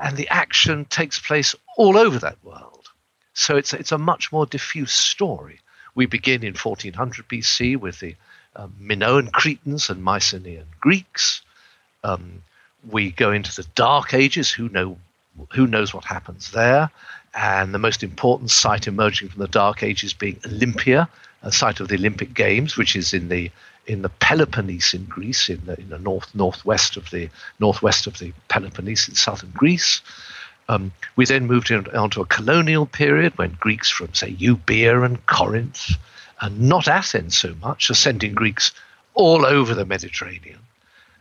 [0.00, 2.88] and the action takes place all over that world.
[3.34, 5.60] So it's it's a much more diffuse story.
[5.94, 8.14] We begin in 1400 BC with the
[8.56, 11.42] um, Minoan Cretans and Mycenaean Greeks.
[12.04, 12.42] Um,
[12.88, 14.50] we go into the Dark Ages.
[14.50, 14.98] Who know
[15.52, 16.90] who knows what happens there?
[17.34, 21.08] and the most important site emerging from the Dark Ages being Olympia,
[21.42, 23.50] a site of the Olympic Games, which is in the
[23.88, 27.28] in the Peloponnese in Greece, in the, in the north northwest of the
[27.58, 30.02] northwest of the Peloponnese in southern Greece.
[30.68, 35.24] Um, we then moved in, onto a colonial period when Greeks from say Euboea and
[35.26, 35.92] Corinth,
[36.40, 38.72] and not Athens so much, are sending Greeks
[39.14, 40.60] all over the Mediterranean.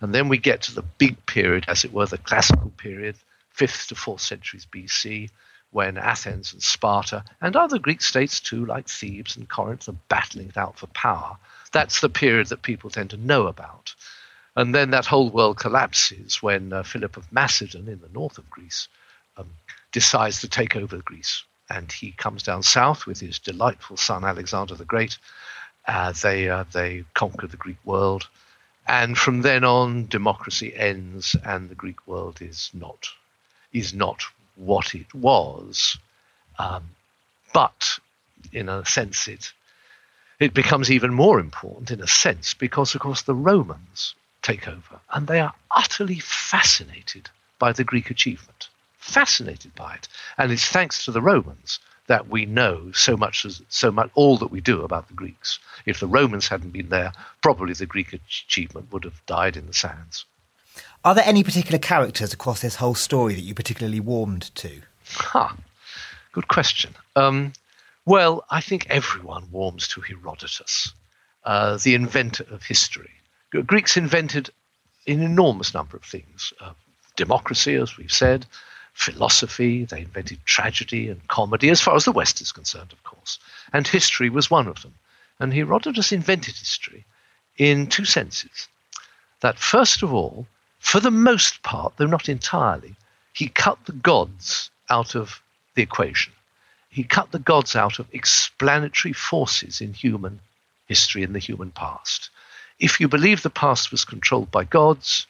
[0.01, 3.15] And then we get to the big period, as it were, the classical period,
[3.49, 5.29] fifth to fourth centuries BC,
[5.71, 10.49] when Athens and Sparta and other Greek states too, like Thebes and Corinth, are battling
[10.49, 11.37] it out for power.
[11.71, 13.93] That's the period that people tend to know about.
[14.55, 18.49] And then that whole world collapses when uh, Philip of Macedon in the north of
[18.49, 18.87] Greece
[19.37, 19.49] um,
[19.91, 21.43] decides to take over Greece.
[21.69, 25.17] And he comes down south with his delightful son Alexander the Great.
[25.87, 28.27] Uh, they, uh, they conquer the Greek world.
[28.87, 33.09] And from then on, democracy ends, and the Greek world is not
[33.73, 34.23] is not
[34.55, 35.97] what it was.
[36.57, 36.83] Um,
[37.53, 37.99] but
[38.53, 39.51] in a sense, it
[40.39, 44.99] it becomes even more important in a sense because, of course, the Romans take over
[45.13, 47.29] and they are utterly fascinated
[47.59, 50.07] by the Greek achievement, fascinated by it,
[50.37, 54.37] and it's thanks to the Romans that we know so much as so much all
[54.37, 55.59] that we do about the Greeks.
[55.85, 57.11] If the Romans hadn't been there,
[57.41, 60.25] probably the Greek achievement would have died in the sands.
[61.03, 64.81] Are there any particular characters across this whole story that you particularly warmed to?
[65.05, 65.49] Huh.
[66.31, 66.95] Good question.
[67.15, 67.53] Um,
[68.07, 70.93] well, I think everyone warms to Herodotus,
[71.43, 73.11] uh, the inventor of history.
[73.65, 74.49] Greeks invented
[75.07, 76.71] an enormous number of things uh,
[77.17, 78.45] democracy, as we've said,
[78.93, 83.39] philosophy, they invented tragedy and comedy, as far as the West is concerned, of course.
[83.73, 84.93] And history was one of them.
[85.41, 87.05] And Herodotus invented history
[87.57, 88.69] in two senses.
[89.41, 90.47] That, first of all,
[90.79, 92.95] for the most part, though not entirely,
[93.33, 95.41] he cut the gods out of
[95.75, 96.31] the equation.
[96.97, 100.39] He cut the gods out of explanatory forces in human
[100.87, 102.31] history in the human past.
[102.79, 105.27] if you believe the past was controlled by gods,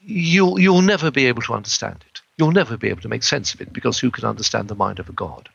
[0.00, 2.22] you'll, you'll never be able to understand it.
[2.38, 5.00] You'll never be able to make sense of it because who can understand the mind
[5.00, 5.50] of a god?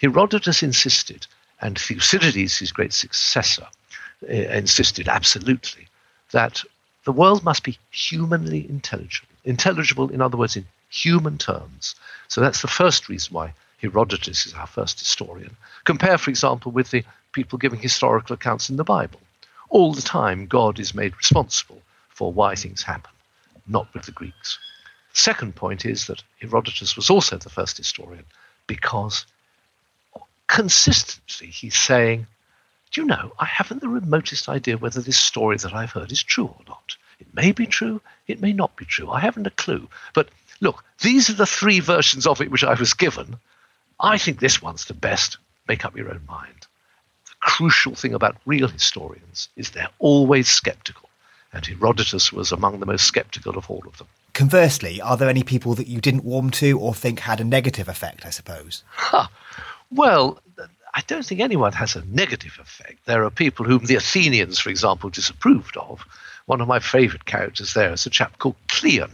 [0.00, 1.26] Herodotus insisted,
[1.60, 3.68] and Thucydides, his great successor,
[4.22, 5.86] uh, insisted absolutely
[6.30, 6.64] that
[7.04, 9.28] the world must be humanly intelligible.
[9.44, 11.94] Intelligible, in other words, in human terms.
[12.28, 13.52] So that's the first reason why
[13.84, 15.56] Herodotus is our first historian.
[15.84, 19.20] Compare, for example, with the people giving historical accounts in the Bible.
[19.68, 23.10] All the time, God is made responsible for why things happen,
[23.66, 24.58] not with the Greeks.
[25.12, 28.24] Second point is that Herodotus was also the first historian
[28.66, 29.26] because
[30.46, 32.26] consistently he's saying,
[32.90, 36.22] Do you know, I haven't the remotest idea whether this story that I've heard is
[36.22, 36.96] true or not.
[37.20, 39.10] It may be true, it may not be true.
[39.10, 39.90] I haven't a clue.
[40.14, 40.30] But
[40.60, 43.36] look, these are the three versions of it which I was given.
[44.00, 45.38] I think this one's the best.
[45.68, 46.66] Make up your own mind.
[47.26, 51.08] The crucial thing about real historians is they're always skeptical.
[51.52, 54.08] And Herodotus was among the most skeptical of all of them.
[54.32, 57.88] Conversely, are there any people that you didn't warm to or think had a negative
[57.88, 58.82] effect, I suppose?
[58.90, 59.28] Huh.
[59.92, 60.40] Well,
[60.94, 63.06] I don't think anyone has a negative effect.
[63.06, 66.04] There are people whom the Athenians, for example, disapproved of.
[66.46, 69.10] One of my favourite characters there is a chap called Cleon,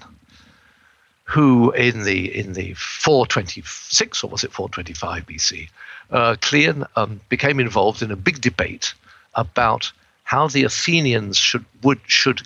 [1.30, 5.68] who in the in the 426 or was it 425 BC,
[6.10, 8.92] uh, Cleon um, became involved in a big debate
[9.34, 9.92] about
[10.24, 12.42] how the Athenians should would should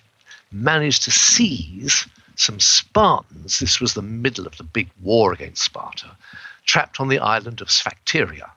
[0.53, 2.07] manage to seize
[2.37, 3.59] some Spartans.
[3.59, 6.11] This was the middle of the big war against Sparta,
[6.67, 8.51] trapped on the island of Sphacteria.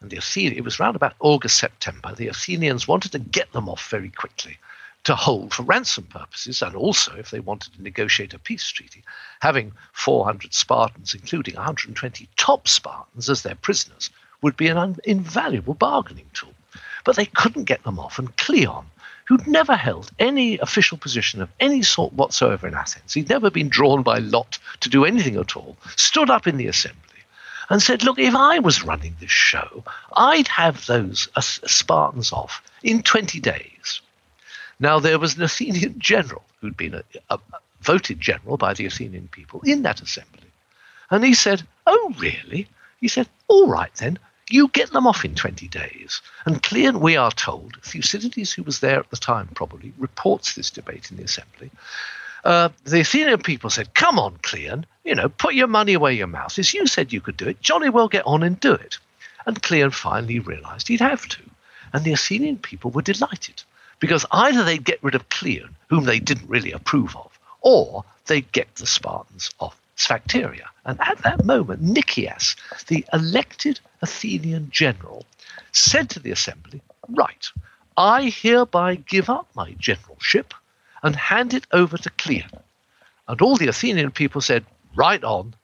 [0.00, 2.14] And the Athenians, it was around about August, September.
[2.14, 4.56] The Athenians wanted to get them off very quickly
[5.04, 9.04] to hold for ransom purposes, and also if they wanted to negotiate a peace treaty,
[9.40, 15.74] having 400 Spartans, including 120 top Spartans, as their prisoners, would be an un- invaluable
[15.74, 16.54] bargaining tool.
[17.04, 18.86] But they couldn't get them off, and Cleon,
[19.26, 23.68] who'd never held any official position of any sort whatsoever in Athens, he'd never been
[23.68, 27.00] drawn by lot to do anything at all, stood up in the assembly
[27.68, 29.84] and said, Look, if I was running this show,
[30.16, 34.00] I'd have those uh, Spartans off in 20 days.
[34.80, 38.86] Now, there was an Athenian general who'd been a, a, a voted general by the
[38.86, 40.50] Athenian people in that assembly.
[41.10, 42.66] And he said, Oh, really?
[43.00, 44.18] He said, All right then,
[44.50, 46.20] you get them off in 20 days.
[46.44, 50.70] And Cleon, we are told, Thucydides, who was there at the time probably, reports this
[50.70, 51.70] debate in the assembly.
[52.44, 56.26] Uh, the Athenian people said, Come on, Cleon, you know, put your money where your
[56.26, 56.74] mouth is.
[56.74, 57.60] You said you could do it.
[57.60, 58.98] Jolly well get on and do it.
[59.46, 61.40] And Cleon finally realized he'd have to.
[61.92, 63.62] And the Athenian people were delighted
[64.04, 68.52] because either they'd get rid of Cleon, whom they didn't really approve of, or they'd
[68.52, 70.68] get the Spartans off Sphacteria.
[70.84, 72.54] And at that moment, Nicias,
[72.88, 75.24] the elected Athenian general,
[75.72, 77.48] said to the assembly, Right,
[77.96, 80.52] I hereby give up my generalship
[81.02, 82.50] and hand it over to Cleon.
[83.26, 85.54] And all the Athenian people said, Right on,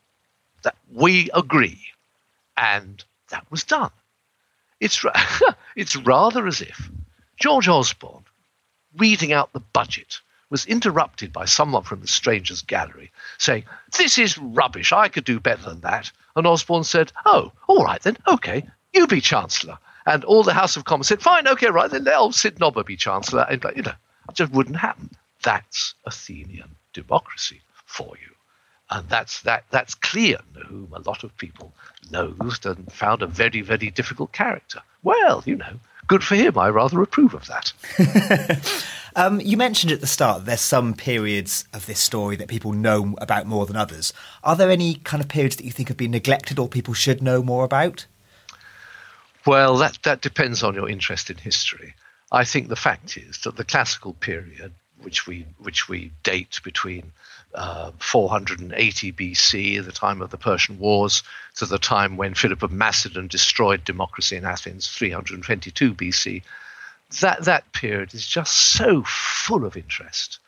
[0.62, 1.88] that we agree.
[2.56, 3.90] And that was done.
[4.80, 5.04] It's,
[5.76, 6.90] it's rather as if
[7.40, 8.19] George Osborne,
[8.96, 10.20] reading out the budget,
[10.50, 13.64] was interrupted by someone from the Strangers Gallery saying,
[13.96, 14.92] This is rubbish.
[14.92, 16.10] I could do better than that.
[16.36, 18.16] And Osborne said, Oh, all right then.
[18.26, 19.78] Okay, you be Chancellor.
[20.06, 22.08] And all the House of Commons said, Fine, okay, right then.
[22.08, 23.46] I'll Sid Nobber be Chancellor.
[23.48, 23.92] And, you know,
[24.28, 25.10] it just wouldn't happen.
[25.42, 28.34] That's Athenian democracy for you.
[28.90, 31.72] And that's that that's Cleon, whom a lot of people
[32.10, 34.80] loathed and found a very, very difficult character.
[35.04, 35.78] Well, you know,
[36.10, 36.58] good for him.
[36.58, 37.72] I rather approve of that.
[39.16, 43.14] um, you mentioned at the start there's some periods of this story that people know
[43.18, 44.12] about more than others.
[44.42, 47.22] Are there any kind of periods that you think have been neglected or people should
[47.22, 48.06] know more about?
[49.46, 51.94] Well, that, that depends on your interest in history.
[52.32, 57.12] I think the fact is that the classical period, which we which we date between
[57.54, 61.22] uh, 480 BC, the time of the Persian Wars,
[61.56, 66.42] to the time when Philip of Macedon destroyed democracy in Athens, 322 BC.
[67.20, 70.38] That that period is just so full of interest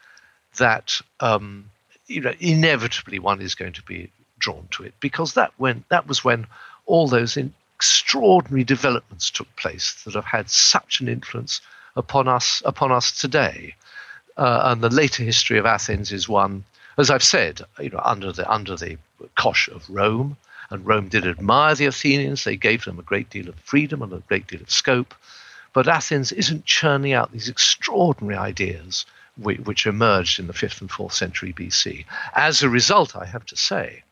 [0.59, 1.71] that um,
[2.07, 6.07] you know inevitably one is going to be drawn to it because that when that
[6.07, 6.47] was when
[6.87, 7.37] all those
[7.83, 11.61] extraordinary developments took place that have had such an influence
[11.97, 13.75] upon us upon us today.
[14.37, 16.65] Uh, and the later history of Athens is one
[16.99, 18.99] as I've said, you know, under the under the
[19.37, 20.37] cosh of Rome,
[20.71, 22.45] and Rome did admire the Athenians.
[22.45, 25.15] They gave them a great deal of freedom and a great deal of scope.
[25.73, 29.07] But Athens isn't churning out these extraordinary ideas
[29.39, 32.05] which, emerged in the fifth and fourth century BC.
[32.35, 34.03] As a result, I have to say,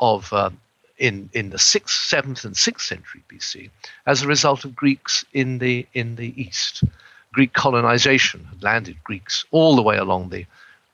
[0.00, 0.58] of um,
[0.96, 3.70] in in the sixth, seventh, and sixth century BC,
[4.06, 6.82] as a result of Greeks in the in the east
[7.32, 10.46] Greek colonization had landed Greeks all the way along the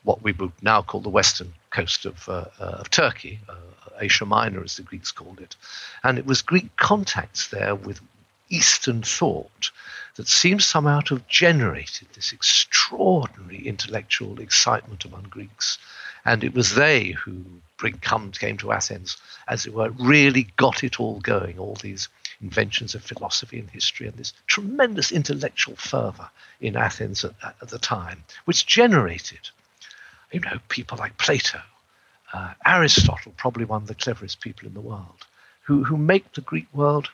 [0.02, 3.54] what we would now call the western coast of, uh, uh, of Turkey, uh,
[4.00, 5.56] Asia Minor, as the Greeks called it.
[6.02, 8.00] And it was Greek contacts there with
[8.48, 9.70] Eastern thought
[10.16, 15.78] that seems somehow to have generated this extraordinary intellectual excitement among Greeks.
[16.24, 17.44] And it was they who
[17.76, 19.16] bring, come, came to Athens,
[19.48, 22.08] as it were, really got it all going, all these
[22.42, 26.28] inventions of philosophy and history, and this tremendous intellectual fervor
[26.60, 29.50] in Athens at, at the time, which generated,
[30.32, 31.60] you know, people like Plato,
[32.32, 35.26] uh, Aristotle, probably one of the cleverest people in the world,
[35.62, 37.08] who, who make the Greek world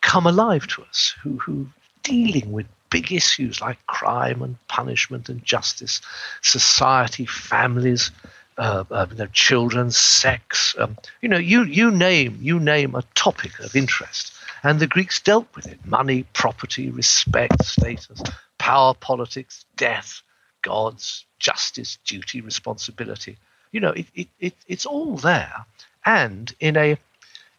[0.00, 1.66] come alive to us, who, who
[2.02, 6.00] dealing with big issues like crime and punishment and justice,
[6.42, 8.10] society, families,
[8.58, 10.74] uh, uh, you know, children, sex.
[10.78, 15.20] Um, you know, you you name you name a topic of interest, and the Greeks
[15.20, 18.22] dealt with it: money, property, respect, status,
[18.58, 20.22] power, politics, death,
[20.66, 23.36] gods, justice, duty, responsibility.
[23.72, 25.64] You know, it, it, it it's all there,
[26.04, 26.98] and in a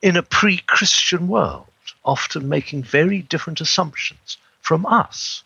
[0.02, 1.68] in a pre-Christian world,
[2.04, 5.44] often making very different assumptions from us.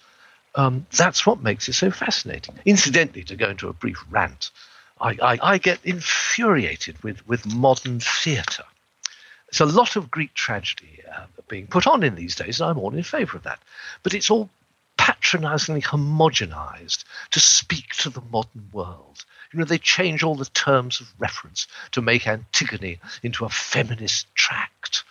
[0.55, 2.55] Um, that's what makes it so fascinating.
[2.65, 4.51] Incidentally, to go into a brief rant,
[4.99, 8.65] I, I, I get infuriated with, with modern theatre.
[9.49, 12.77] There's a lot of Greek tragedy uh, being put on in these days, and I'm
[12.77, 13.59] all in favour of that.
[14.03, 14.49] But it's all
[15.01, 19.25] patronizingly homogenized to speak to the modern world.
[19.51, 24.27] You know, they change all the terms of reference to make Antigone into a feminist
[24.35, 25.03] tract.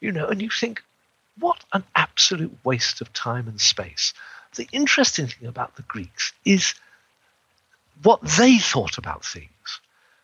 [0.00, 0.82] You know, and you think,
[1.38, 4.12] what an absolute waste of time and space.
[4.54, 6.74] The interesting thing about the Greeks is
[8.02, 9.80] what they thought about things.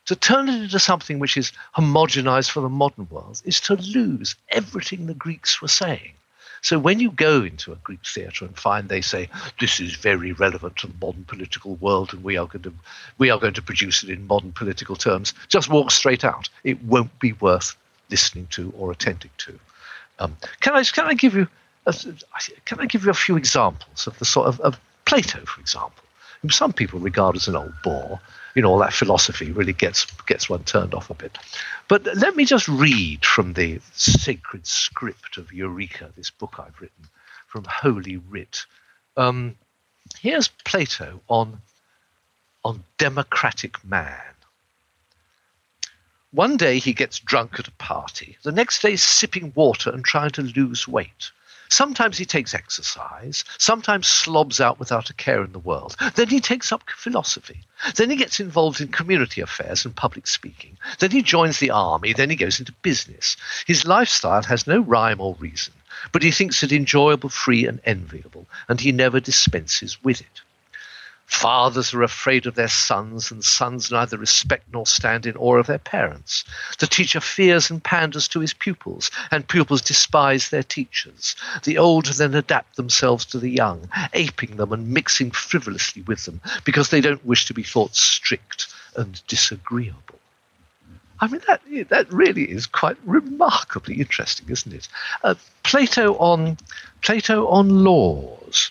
[0.07, 4.37] To turn it into something which is homogenized for the modern world is to lose
[4.51, 6.13] everything the Greeks were saying.
[6.65, 9.29] So when you go into a Greek theatre and find they say
[9.61, 12.73] this is very relevant to the modern political world and we are going to
[13.19, 16.49] we are going to produce it in modern political terms, just walk straight out.
[16.65, 17.77] It won't be worth
[18.09, 19.59] listening to or attending to.
[20.19, 21.49] Um, can I can I give you
[21.85, 21.95] a,
[22.65, 26.04] can I give you a few examples of the sort of, of Plato, for example,
[26.45, 28.21] whom some people regard as an old bore.
[28.55, 31.39] You know, all that philosophy really gets gets one turned off a bit.
[31.89, 37.07] But let me just read from the sacred script of Eureka, this book I've written
[37.47, 38.67] from Holy Writ.
[39.17, 39.57] Um,
[40.21, 41.63] here's Plato on
[42.63, 44.35] on democratic man.
[46.33, 48.37] One day he gets drunk at a party.
[48.43, 51.31] The next day sipping water and trying to lose weight.
[51.69, 55.97] Sometimes he takes exercise, sometimes slobs out without a care in the world.
[56.15, 57.65] Then he takes up philosophy.
[57.97, 60.77] Then he gets involved in community affairs and public speaking.
[60.99, 62.13] Then he joins the army.
[62.13, 63.37] Then he goes into business.
[63.67, 65.75] His lifestyle has no rhyme or reason,
[66.13, 70.43] but he thinks it enjoyable, free, and enviable, and he never dispenses with it.
[71.27, 75.67] Fathers are afraid of their sons, and sons neither respect nor stand in awe of
[75.67, 76.45] their parents.
[76.79, 81.35] The teacher fears and panders to his pupils, and pupils despise their teachers.
[81.65, 86.41] The old then adapt themselves to the young, aping them and mixing frivolously with them,
[86.65, 90.21] because they don't wish to be thought strict and disagreeable.
[91.21, 94.89] I mean, that, that really is quite remarkably interesting, isn't it?
[95.23, 96.59] Uh, Plato on
[97.01, 98.71] Plato on laws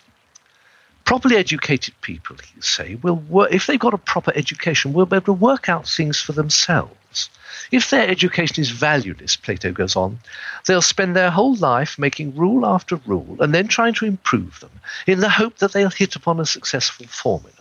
[1.05, 5.17] properly educated people, you say, will work, if they've got a proper education, will be
[5.17, 7.29] able to work out things for themselves.
[7.71, 10.19] If their education is valueless, Plato goes on,
[10.65, 14.71] they'll spend their whole life making rule after rule and then trying to improve them
[15.07, 17.55] in the hope that they'll hit upon a successful formula.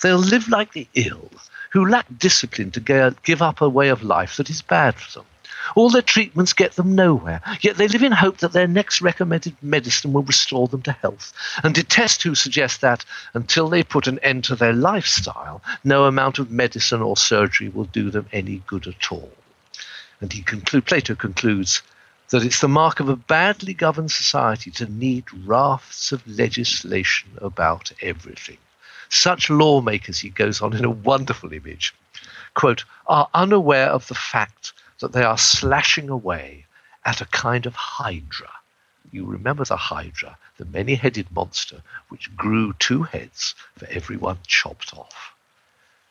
[0.00, 1.30] They'll live like the ill,
[1.70, 5.26] who lack discipline to give up a way of life that is bad for them.
[5.74, 9.56] All their treatments get them nowhere, yet they live in hope that their next recommended
[9.62, 13.04] medicine will restore them to health, and detest who suggest that,
[13.34, 17.84] until they put an end to their lifestyle, no amount of medicine or surgery will
[17.84, 19.32] do them any good at all.
[20.20, 21.82] And he conclude, Plato concludes
[22.30, 27.90] that it's the mark of a badly governed society to need rafts of legislation about
[28.02, 28.58] everything.
[29.08, 31.94] Such lawmakers, he goes on in a wonderful image,
[32.54, 36.66] quote, are unaware of the fact that they are slashing away
[37.04, 38.50] at a kind of hydra.
[39.10, 44.38] You remember the hydra, the many headed monster which grew two heads for every one
[44.46, 45.32] chopped off.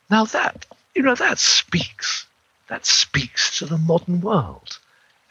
[0.10, 0.66] Now that,
[0.96, 2.26] you know, that speaks.
[2.70, 4.80] That speaks to the modern world.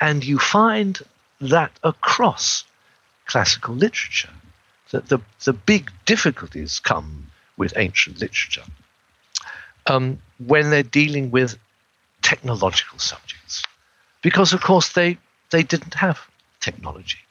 [0.00, 0.98] And you find
[1.40, 2.64] that across
[3.26, 4.30] classical literature,
[4.90, 8.62] that the, the big difficulties come with ancient literature
[9.86, 11.58] um, when they're dealing with
[12.26, 13.62] technological subjects.
[14.20, 15.16] Because, of course, they,
[15.50, 16.18] they didn't have
[16.60, 17.22] technology.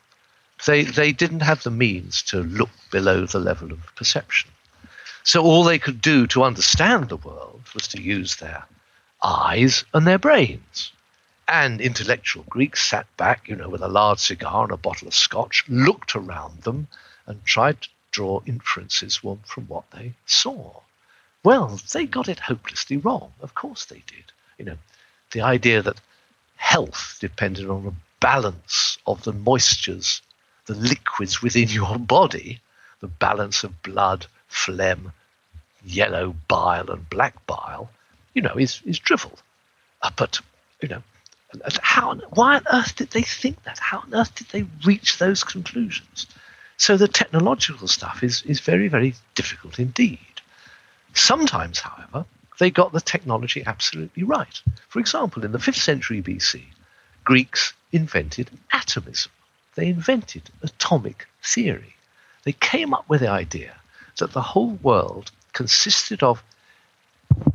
[0.66, 4.50] they, they didn't have the means to look below the level of perception.
[5.24, 8.64] So all they could do to understand the world was to use their
[9.22, 10.94] eyes and their brains.
[11.46, 15.14] And intellectual Greeks sat back, you know, with a large cigar and a bottle of
[15.14, 16.88] scotch, looked around them,
[17.28, 20.80] and tried to draw inferences from what they saw.
[21.44, 23.34] Well, they got it hopelessly wrong.
[23.42, 24.32] Of course they did.
[24.58, 24.78] You know,
[25.32, 26.00] the idea that
[26.56, 30.22] health depended on a balance of the moistures,
[30.66, 32.60] the liquids within your body,
[33.02, 35.12] the balance of blood, phlegm,
[35.86, 37.92] yellow bile, and black bile,
[38.34, 39.38] you know, is, is drivel.
[40.02, 40.40] Uh, but,
[40.82, 41.04] you know,
[41.82, 43.80] how, why on earth did they think that?
[43.80, 46.28] How on earth did they reach those conclusions?
[46.78, 50.20] So the technological stuff is, is very, very difficult indeed.
[51.14, 52.26] Sometimes, however,
[52.60, 54.62] they got the technology absolutely right.
[54.88, 56.64] For example, in the 5th century BC,
[57.24, 59.32] Greeks invented atomism.
[59.76, 61.96] They invented atomic theory.
[62.44, 63.76] They came up with the idea
[64.18, 66.44] that the whole world consisted of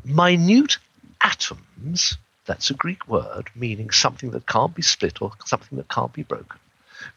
[0.04, 0.78] minute
[1.20, 6.12] atoms that's a Greek word meaning something that can't be split or something that can't
[6.12, 6.58] be broken.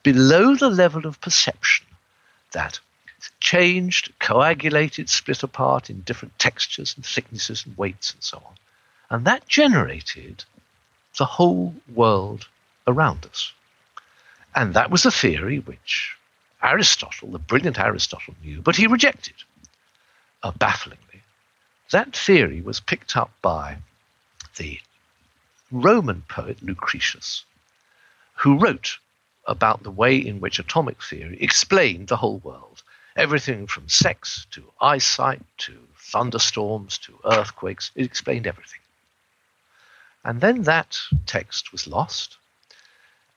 [0.03, 1.87] Below the level of perception
[2.51, 2.79] that
[3.39, 8.53] changed, coagulated, split apart in different textures and thicknesses and weights and so on.
[9.09, 10.43] And that generated
[11.17, 12.47] the whole world
[12.87, 13.51] around us.
[14.55, 16.15] And that was a theory which
[16.61, 19.35] Aristotle, the brilliant Aristotle, knew, but he rejected,
[20.41, 21.21] uh, bafflingly.
[21.91, 23.77] That theory was picked up by
[24.57, 24.79] the
[25.71, 27.45] Roman poet Lucretius,
[28.35, 28.97] who wrote
[29.45, 32.72] about the way in which atomic theory explained the whole world.
[33.15, 38.79] Everything from sex to eyesight to thunderstorms to earthquakes, it explained everything.
[40.25, 42.37] And then that text was lost.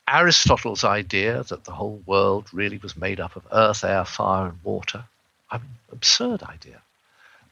[0.08, 4.62] Aristotle's idea that the whole world really was made up of earth, air, fire, and
[4.62, 5.04] water,
[5.52, 6.80] mean, absurd idea,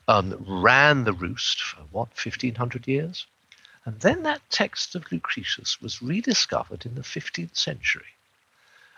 [0.06, 3.26] um, ran the roost for what, 1500 years?
[3.84, 8.14] And then that text of Lucretius was rediscovered in the 15th century.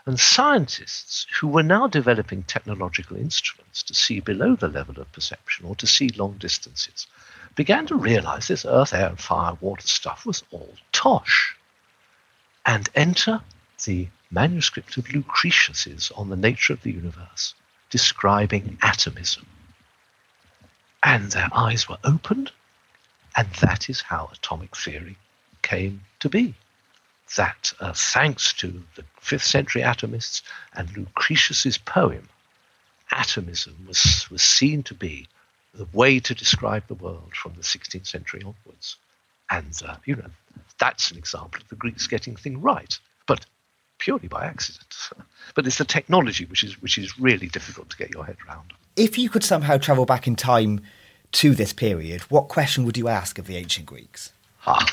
[0.07, 5.67] And scientists who were now developing technological instruments to see below the level of perception
[5.67, 7.07] or to see long distances
[7.57, 11.57] began to realize this earth, air, and fire, water stuff was all tosh.
[12.65, 13.41] And enter
[13.85, 17.55] the manuscript of Lucretius's on the nature of the universe,
[17.91, 19.47] describing atomism.
[21.03, 22.53] And their eyes were opened
[23.37, 25.17] and that is how atomic theory
[25.63, 26.55] came to be.
[27.37, 30.43] That, uh, thanks to the 5th century atomists
[30.75, 32.29] and Lucretius's poem,
[33.11, 35.27] atomism was, was seen to be
[35.75, 38.97] the way to describe the world from the 16th century onwards.
[39.51, 40.31] And, uh, you know,
[40.79, 43.45] that's an example of the Greeks getting things right, but
[43.99, 44.95] purely by accident.
[45.55, 48.73] but it's the technology which is, which is really difficult to get your head around.
[48.97, 50.81] If you could somehow travel back in time
[51.33, 54.33] to this period, what question would you ask of the ancient Greeks?
[54.67, 54.87] Ah,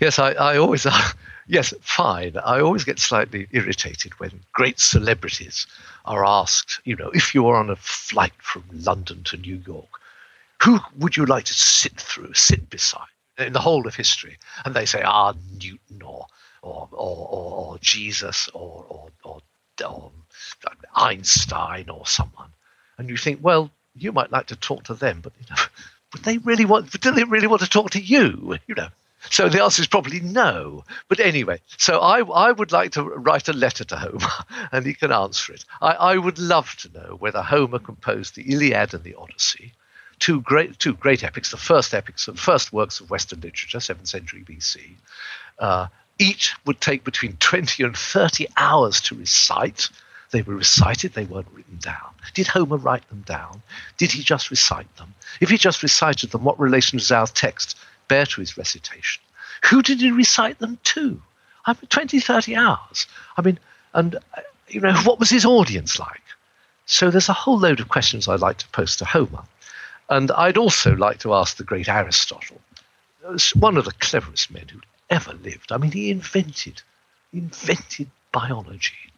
[0.00, 0.86] yes, I, I always.
[0.86, 1.08] Uh,
[1.46, 2.36] yes, fine.
[2.36, 5.66] I always get slightly irritated when great celebrities
[6.04, 9.88] are asked, you know, if you were on a flight from London to New York,
[10.62, 14.38] who would you like to sit through, sit beside in the whole of history?
[14.64, 16.26] And they say, ah, Newton or
[16.62, 19.42] or or, or, Jesus or, or or,
[19.84, 20.12] or
[20.94, 22.50] Einstein or someone.
[22.98, 25.62] And you think, well, you might like to talk to them, but you know,
[26.12, 26.90] would they really want?
[27.00, 28.58] Do they really want to talk to you?
[28.66, 28.88] You know.
[29.30, 30.84] So the answer is probably no.
[31.08, 34.94] But anyway, so I, I would like to write a letter to Homer, and he
[34.94, 35.64] can answer it.
[35.80, 39.72] I, I would love to know whether Homer composed the Iliad and the Odyssey,
[40.18, 44.08] two great two great epics, the first epics, the first works of Western literature, seventh
[44.08, 44.94] century BC.
[45.58, 45.86] Uh,
[46.18, 49.88] each would take between twenty and thirty hours to recite.
[50.32, 52.10] They were recited, they weren't written down.
[52.32, 53.62] Did Homer write them down?
[53.98, 55.14] Did he just recite them?
[55.42, 57.76] If he just recited them, what relation does our text
[58.08, 59.22] bear to his recitation?
[59.70, 61.20] Who did he recite them to?
[61.66, 63.06] I mean, 20, 30 hours.
[63.36, 63.58] I mean,
[63.94, 66.22] and, uh, you know, what was his audience like?
[66.86, 69.44] So there's a whole load of questions I'd like to pose to Homer.
[70.08, 72.60] And I'd also like to ask the great Aristotle,
[73.54, 75.72] one of the cleverest men who'd ever lived.
[75.72, 76.82] I mean, he invented,
[77.32, 79.12] invented biology.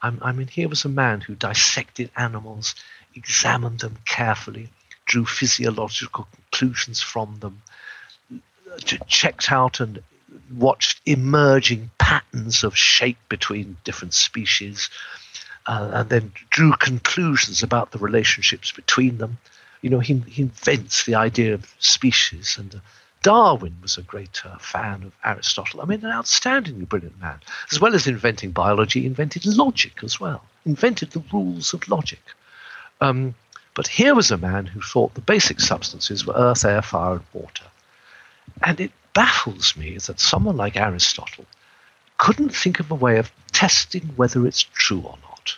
[0.00, 2.74] I mean, here was a man who dissected animals,
[3.14, 4.70] examined them carefully,
[5.04, 7.62] drew physiological conclusions from them,
[9.06, 10.02] checked out and
[10.56, 14.90] watched emerging patterns of shape between different species,
[15.66, 19.38] uh, and then drew conclusions about the relationships between them.
[19.80, 22.80] You know, he, he invents the idea of species and
[23.22, 25.80] Darwin was a great uh, fan of Aristotle.
[25.80, 27.38] I mean, an outstandingly brilliant man.
[27.70, 32.20] As well as inventing biology, he invented logic as well, invented the rules of logic.
[33.00, 33.34] Um,
[33.74, 37.24] but here was a man who thought the basic substances were earth, air, fire, and
[37.32, 37.64] water.
[38.62, 41.46] And it baffles me that someone like Aristotle
[42.18, 45.56] couldn't think of a way of testing whether it's true or not.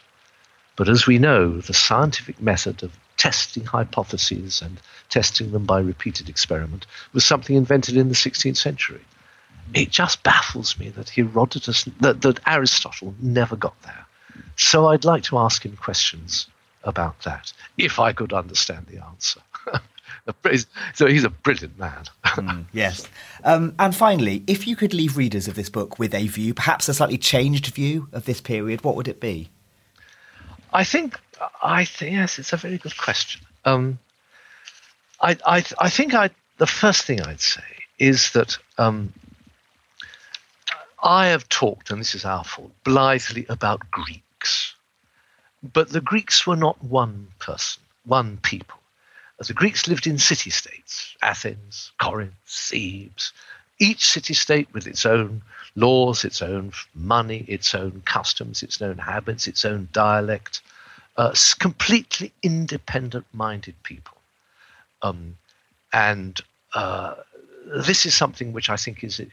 [0.77, 6.29] But as we know, the scientific method of testing hypotheses and testing them by repeated
[6.29, 9.01] experiment was something invented in the 16th century.
[9.73, 14.07] It just baffles me that Herodotus, that, that Aristotle never got there.
[14.57, 16.49] So I'd like to ask him questions
[16.83, 19.41] about that, if I could understand the answer.
[20.95, 22.05] so he's a brilliant man.
[22.25, 23.09] mm, yes.
[23.45, 26.89] Um, and finally, if you could leave readers of this book with a view, perhaps
[26.89, 29.51] a slightly changed view of this period, what would it be?
[30.73, 31.19] I think,
[31.63, 33.43] I think yes, it's a very good question.
[33.65, 33.99] Um,
[35.21, 37.63] I, I, I think I, the first thing I'd say
[37.99, 39.13] is that um,
[41.03, 44.75] I have talked, and this is our fault, blithely about Greeks.
[45.63, 48.79] But the Greeks were not one person, one people.
[49.39, 53.33] The Greeks lived in city states Athens, Corinth, Thebes,
[53.79, 55.43] each city state with its own
[55.75, 60.63] laws, its own money, its own customs, its own habits, its own dialect,
[61.17, 64.17] uh, completely independent minded people.
[65.03, 65.37] Um,
[65.93, 66.41] and
[66.75, 67.15] uh,
[67.67, 69.25] this is something which I think is uh,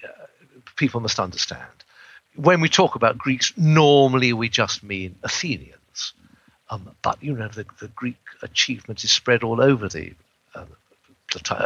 [0.76, 1.72] people must understand.
[2.36, 5.81] When we talk about Greeks, normally we just mean Athenians.
[6.72, 10.14] Um, but you know, the, the, Greek achievement is spread all over the
[10.56, 10.66] uh,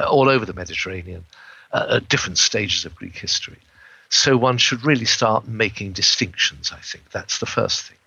[0.09, 1.23] all over the Mediterranean
[1.71, 3.57] uh, at different stages of Greek history.
[4.09, 6.71] So one should really start making distinctions.
[6.73, 7.97] I think that's the first thing.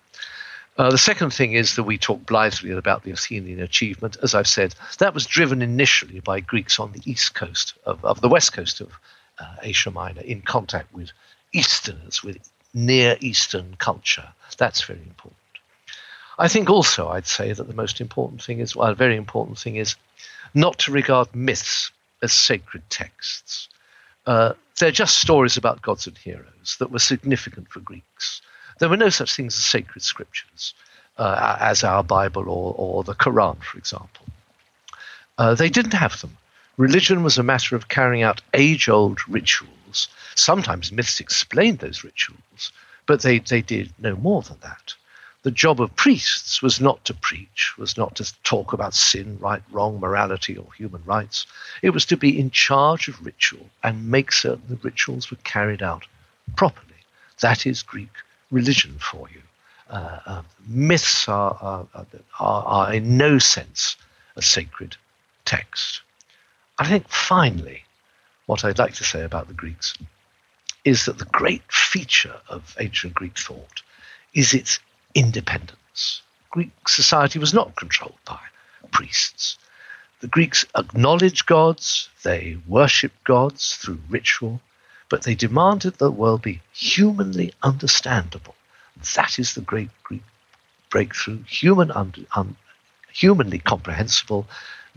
[0.77, 4.17] Uh, the second thing is that we talk blithely about the Athenian achievement.
[4.23, 8.21] As I've said, that was driven initially by Greeks on the east coast of, of
[8.21, 8.91] the west coast of
[9.39, 11.11] uh, Asia Minor in contact with
[11.53, 12.37] Easterners, with
[12.73, 14.29] Near Eastern culture.
[14.57, 15.38] That's very important.
[16.39, 19.59] I think also I'd say that the most important thing is, well, a very important
[19.59, 19.97] thing is
[20.53, 21.91] not to regard myths
[22.23, 23.67] as sacred texts.
[24.25, 28.41] Uh, they're just stories about gods and heroes that were significant for Greeks.
[28.79, 30.73] There were no such things as sacred scriptures,
[31.17, 34.25] uh, as our Bible or, or the Quran, for example.
[35.37, 36.37] Uh, they didn't have them.
[36.77, 40.07] Religion was a matter of carrying out age old rituals.
[40.35, 42.71] Sometimes myths explained those rituals,
[43.05, 44.93] but they, they did no more than that
[45.43, 49.63] the job of priests was not to preach, was not to talk about sin, right,
[49.71, 51.45] wrong, morality, or human rights.
[51.81, 55.81] It was to be in charge of ritual and make certain the rituals were carried
[55.81, 56.05] out
[56.55, 56.85] properly.
[57.39, 58.09] That is Greek
[58.51, 59.41] religion for you.
[59.89, 61.87] Uh, uh, myths are, are,
[62.39, 63.95] are, are in no sense
[64.35, 64.97] a sacred
[65.45, 66.01] text.
[66.77, 67.83] I think finally,
[68.45, 69.95] what I'd like to say about the Greeks
[70.85, 73.81] is that the great feature of ancient Greek thought
[74.33, 74.79] is its
[75.15, 76.21] independence.
[76.51, 78.39] Greek society was not controlled by
[78.91, 79.57] priests.
[80.21, 84.61] The Greeks acknowledged gods, they worshipped gods through ritual,
[85.09, 88.55] but they demanded that the world be humanly understandable.
[89.15, 90.23] That is the great Greek
[90.89, 92.55] breakthrough, human un-
[93.11, 94.47] humanly comprehensible,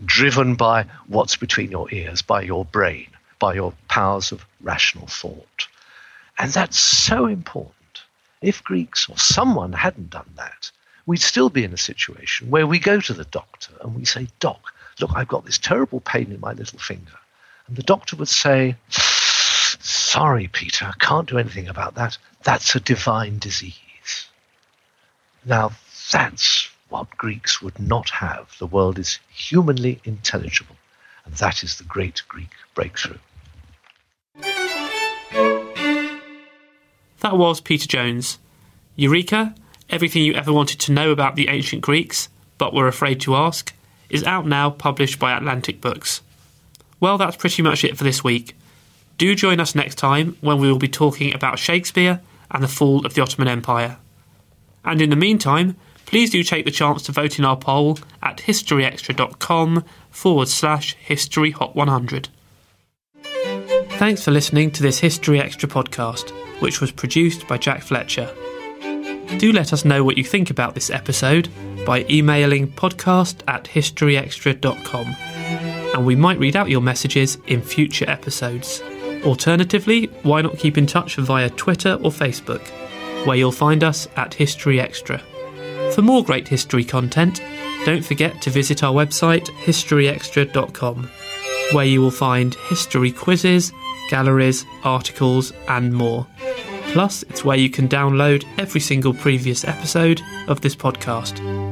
[0.03, 3.07] driven by what's between your ears, by your brain,
[3.39, 5.67] by your powers of rational thought.
[6.37, 7.75] And that's so important
[8.43, 10.71] if Greeks or someone hadn't done that,
[11.05, 14.27] we'd still be in a situation where we go to the doctor and we say,
[14.39, 17.17] Doc, look, I've got this terrible pain in my little finger.
[17.67, 22.17] And the doctor would say, Sorry, Peter, I can't do anything about that.
[22.43, 24.27] That's a divine disease.
[25.45, 25.71] Now,
[26.11, 28.55] that's what Greeks would not have.
[28.59, 30.75] The world is humanly intelligible.
[31.25, 33.17] And that is the great Greek breakthrough.
[37.23, 38.37] That was Peter Jones.
[38.97, 39.55] Eureka,
[39.89, 43.73] everything you ever wanted to know about the ancient Greeks, but were afraid to ask,
[44.09, 46.21] is out now, published by Atlantic Books.
[46.99, 48.57] Well, that's pretty much it for this week.
[49.17, 52.19] Do join us next time when we will be talking about Shakespeare
[52.51, 53.95] and the fall of the Ottoman Empire.
[54.83, 58.39] And in the meantime, please do take the chance to vote in our poll at
[58.39, 62.27] historyextra.com forward slash historyhot100.
[63.97, 68.33] Thanks for listening to this History Extra podcast which was produced by Jack Fletcher.
[69.37, 71.49] Do let us know what you think about this episode
[71.85, 75.07] by emailing podcast at historyextra.com,
[75.93, 78.81] and we might read out your messages in future episodes.
[79.25, 82.65] Alternatively, why not keep in touch via Twitter or Facebook,
[83.25, 85.19] where you'll find us at History Extra.
[85.93, 87.41] For more great history content,
[87.85, 91.09] don't forget to visit our website historyextra.com.
[91.73, 93.71] where you will find history quizzes,
[94.09, 96.27] galleries, articles, and more.
[96.93, 101.62] Plus, it's where you can download every single previous episode of this podcast.